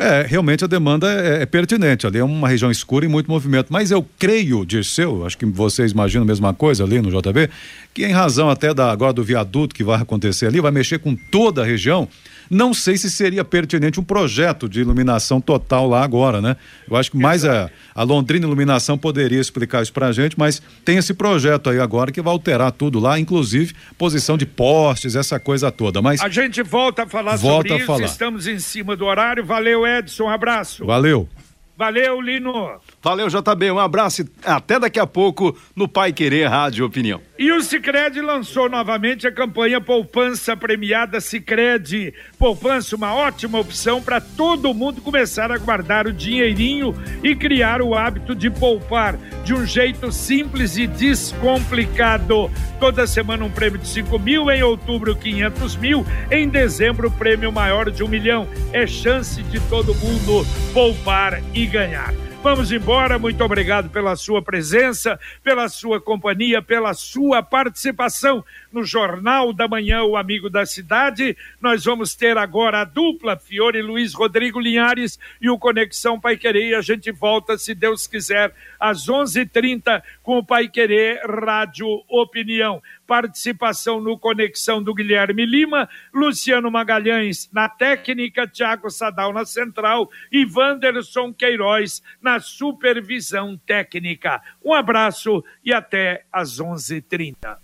É, 0.00 0.22
realmente 0.22 0.62
a 0.62 0.68
demanda 0.68 1.10
é, 1.10 1.42
é, 1.42 1.46
pertinente. 1.46 2.06
Ali 2.06 2.18
é 2.18 2.24
uma 2.24 2.48
região 2.48 2.70
escura 2.70 3.04
e 3.04 3.08
muito 3.08 3.28
movimento. 3.28 3.66
Mas 3.70 3.90
eu 3.90 4.06
creio, 4.16 4.64
Dirceu, 4.64 5.26
acho 5.26 5.36
que 5.36 5.44
vocês 5.44 5.90
imaginam 5.90 6.22
a 6.22 6.26
mesma 6.26 6.54
coisa 6.54 6.84
ali 6.84 7.00
no 7.02 7.10
JB, 7.10 7.50
que 7.92 8.06
em 8.06 8.12
razão 8.12 8.48
até 8.48 8.72
da, 8.72 8.92
agora 8.92 9.12
do 9.12 9.24
viaduto 9.24 9.74
que 9.74 9.82
vai 9.82 10.00
acontecer 10.00 10.46
ali, 10.46 10.60
vai 10.60 10.70
mexer 10.70 11.00
com 11.00 11.16
toda 11.16 11.62
a 11.62 11.64
região. 11.64 12.08
Não 12.50 12.72
sei 12.72 12.96
se 12.96 13.10
seria 13.10 13.44
pertinente 13.44 14.00
um 14.00 14.04
projeto 14.04 14.68
de 14.68 14.80
iluminação 14.80 15.40
total 15.40 15.88
lá 15.88 16.02
agora, 16.02 16.40
né? 16.40 16.56
Eu 16.88 16.96
acho 16.96 17.10
que 17.10 17.16
mais 17.16 17.44
a, 17.44 17.70
a 17.94 18.02
Londrina 18.02 18.46
Iluminação 18.46 18.96
poderia 18.96 19.40
explicar 19.40 19.82
isso 19.82 19.92
pra 19.92 20.12
gente, 20.12 20.38
mas 20.38 20.62
tem 20.84 20.96
esse 20.96 21.12
projeto 21.14 21.70
aí 21.70 21.78
agora 21.78 22.10
que 22.10 22.22
vai 22.22 22.32
alterar 22.32 22.72
tudo 22.72 22.98
lá, 22.98 23.18
inclusive 23.18 23.74
posição 23.96 24.36
de 24.38 24.46
postes, 24.46 25.16
essa 25.16 25.38
coisa 25.38 25.70
toda. 25.70 26.00
Mas 26.00 26.20
a 26.20 26.28
gente 26.28 26.62
volta 26.62 27.02
a 27.02 27.06
falar 27.06 27.36
volta 27.36 27.68
sobre 27.68 27.72
a 27.72 27.76
isso, 27.76 27.86
falar. 27.86 28.04
estamos 28.04 28.46
em 28.46 28.58
cima 28.58 28.96
do 28.96 29.04
horário. 29.04 29.44
Valeu, 29.44 29.86
Edson, 29.86 30.24
um 30.24 30.30
abraço. 30.30 30.86
Valeu. 30.86 31.28
Valeu, 31.76 32.20
Lino. 32.20 32.80
Valeu, 33.00 33.28
JB. 33.28 33.70
Um 33.70 33.78
abraço 33.78 34.22
e 34.22 34.26
até 34.44 34.78
daqui 34.78 34.98
a 34.98 35.06
pouco 35.06 35.56
no 35.74 35.86
Pai 35.86 36.12
Querer 36.12 36.48
Rádio 36.48 36.84
Opinião. 36.84 37.20
E 37.38 37.52
o 37.52 37.62
Cicred 37.62 38.20
lançou 38.20 38.68
novamente 38.68 39.24
a 39.24 39.32
campanha 39.32 39.80
Poupança 39.80 40.56
Premiada 40.56 41.20
Cicred. 41.20 42.12
Poupança, 42.36 42.96
uma 42.96 43.14
ótima 43.14 43.60
opção 43.60 44.02
para 44.02 44.20
todo 44.20 44.74
mundo 44.74 45.00
começar 45.00 45.52
a 45.52 45.58
guardar 45.58 46.08
o 46.08 46.12
dinheirinho 46.12 46.92
e 47.22 47.36
criar 47.36 47.80
o 47.80 47.94
hábito 47.94 48.34
de 48.34 48.50
poupar 48.50 49.16
de 49.44 49.54
um 49.54 49.64
jeito 49.64 50.10
simples 50.10 50.76
e 50.76 50.88
descomplicado. 50.88 52.50
Toda 52.80 53.06
semana 53.06 53.44
um 53.44 53.50
prêmio 53.50 53.78
de 53.78 53.86
5 53.86 54.18
mil, 54.18 54.50
em 54.50 54.64
outubro 54.64 55.14
500 55.14 55.76
mil, 55.76 56.04
em 56.32 56.48
dezembro 56.48 57.08
prêmio 57.12 57.52
maior 57.52 57.92
de 57.92 58.02
um 58.02 58.08
milhão. 58.08 58.48
É 58.72 58.84
chance 58.84 59.40
de 59.44 59.60
todo 59.60 59.94
mundo 59.94 60.44
poupar 60.74 61.40
e 61.54 61.64
ganhar. 61.66 62.12
Vamos 62.50 62.72
embora. 62.72 63.18
Muito 63.18 63.44
obrigado 63.44 63.90
pela 63.90 64.16
sua 64.16 64.40
presença, 64.40 65.20
pela 65.44 65.68
sua 65.68 66.00
companhia, 66.00 66.62
pela 66.62 66.94
sua 66.94 67.42
participação 67.42 68.42
no 68.72 68.84
Jornal 68.84 69.52
da 69.52 69.66
Manhã, 69.66 70.02
o 70.02 70.16
Amigo 70.16 70.50
da 70.50 70.66
Cidade. 70.66 71.36
Nós 71.60 71.84
vamos 71.84 72.14
ter 72.14 72.36
agora 72.36 72.80
a 72.80 72.84
dupla 72.84 73.36
Fiore 73.36 73.82
Luiz 73.82 74.14
Rodrigo 74.14 74.60
Linhares 74.60 75.18
e 75.40 75.48
o 75.48 75.58
Conexão 75.58 76.20
Pai 76.20 76.36
Querer. 76.36 76.70
E 76.70 76.74
a 76.74 76.80
gente 76.80 77.10
volta, 77.10 77.56
se 77.56 77.74
Deus 77.74 78.06
quiser, 78.06 78.54
às 78.78 79.08
11:30 79.08 80.02
com 80.22 80.38
o 80.38 80.44
Pai 80.44 80.68
Querer 80.68 81.20
Rádio 81.24 81.86
Opinião. 82.08 82.82
Participação 83.06 84.00
no 84.00 84.18
Conexão 84.18 84.82
do 84.82 84.92
Guilherme 84.94 85.46
Lima, 85.46 85.88
Luciano 86.12 86.70
Magalhães 86.70 87.48
na 87.52 87.68
técnica, 87.68 88.46
Tiago 88.46 88.90
Sadal 88.90 89.32
na 89.32 89.46
central 89.46 90.10
e 90.30 90.44
Wanderson 90.44 91.32
Queiroz 91.32 92.02
na 92.20 92.38
supervisão 92.38 93.56
técnica. 93.66 94.42
Um 94.62 94.74
abraço 94.74 95.42
e 95.64 95.72
até 95.72 96.24
às 96.30 96.60
11:30 96.60 97.58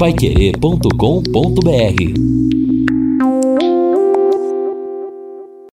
paiquerê.com.br 0.00 2.59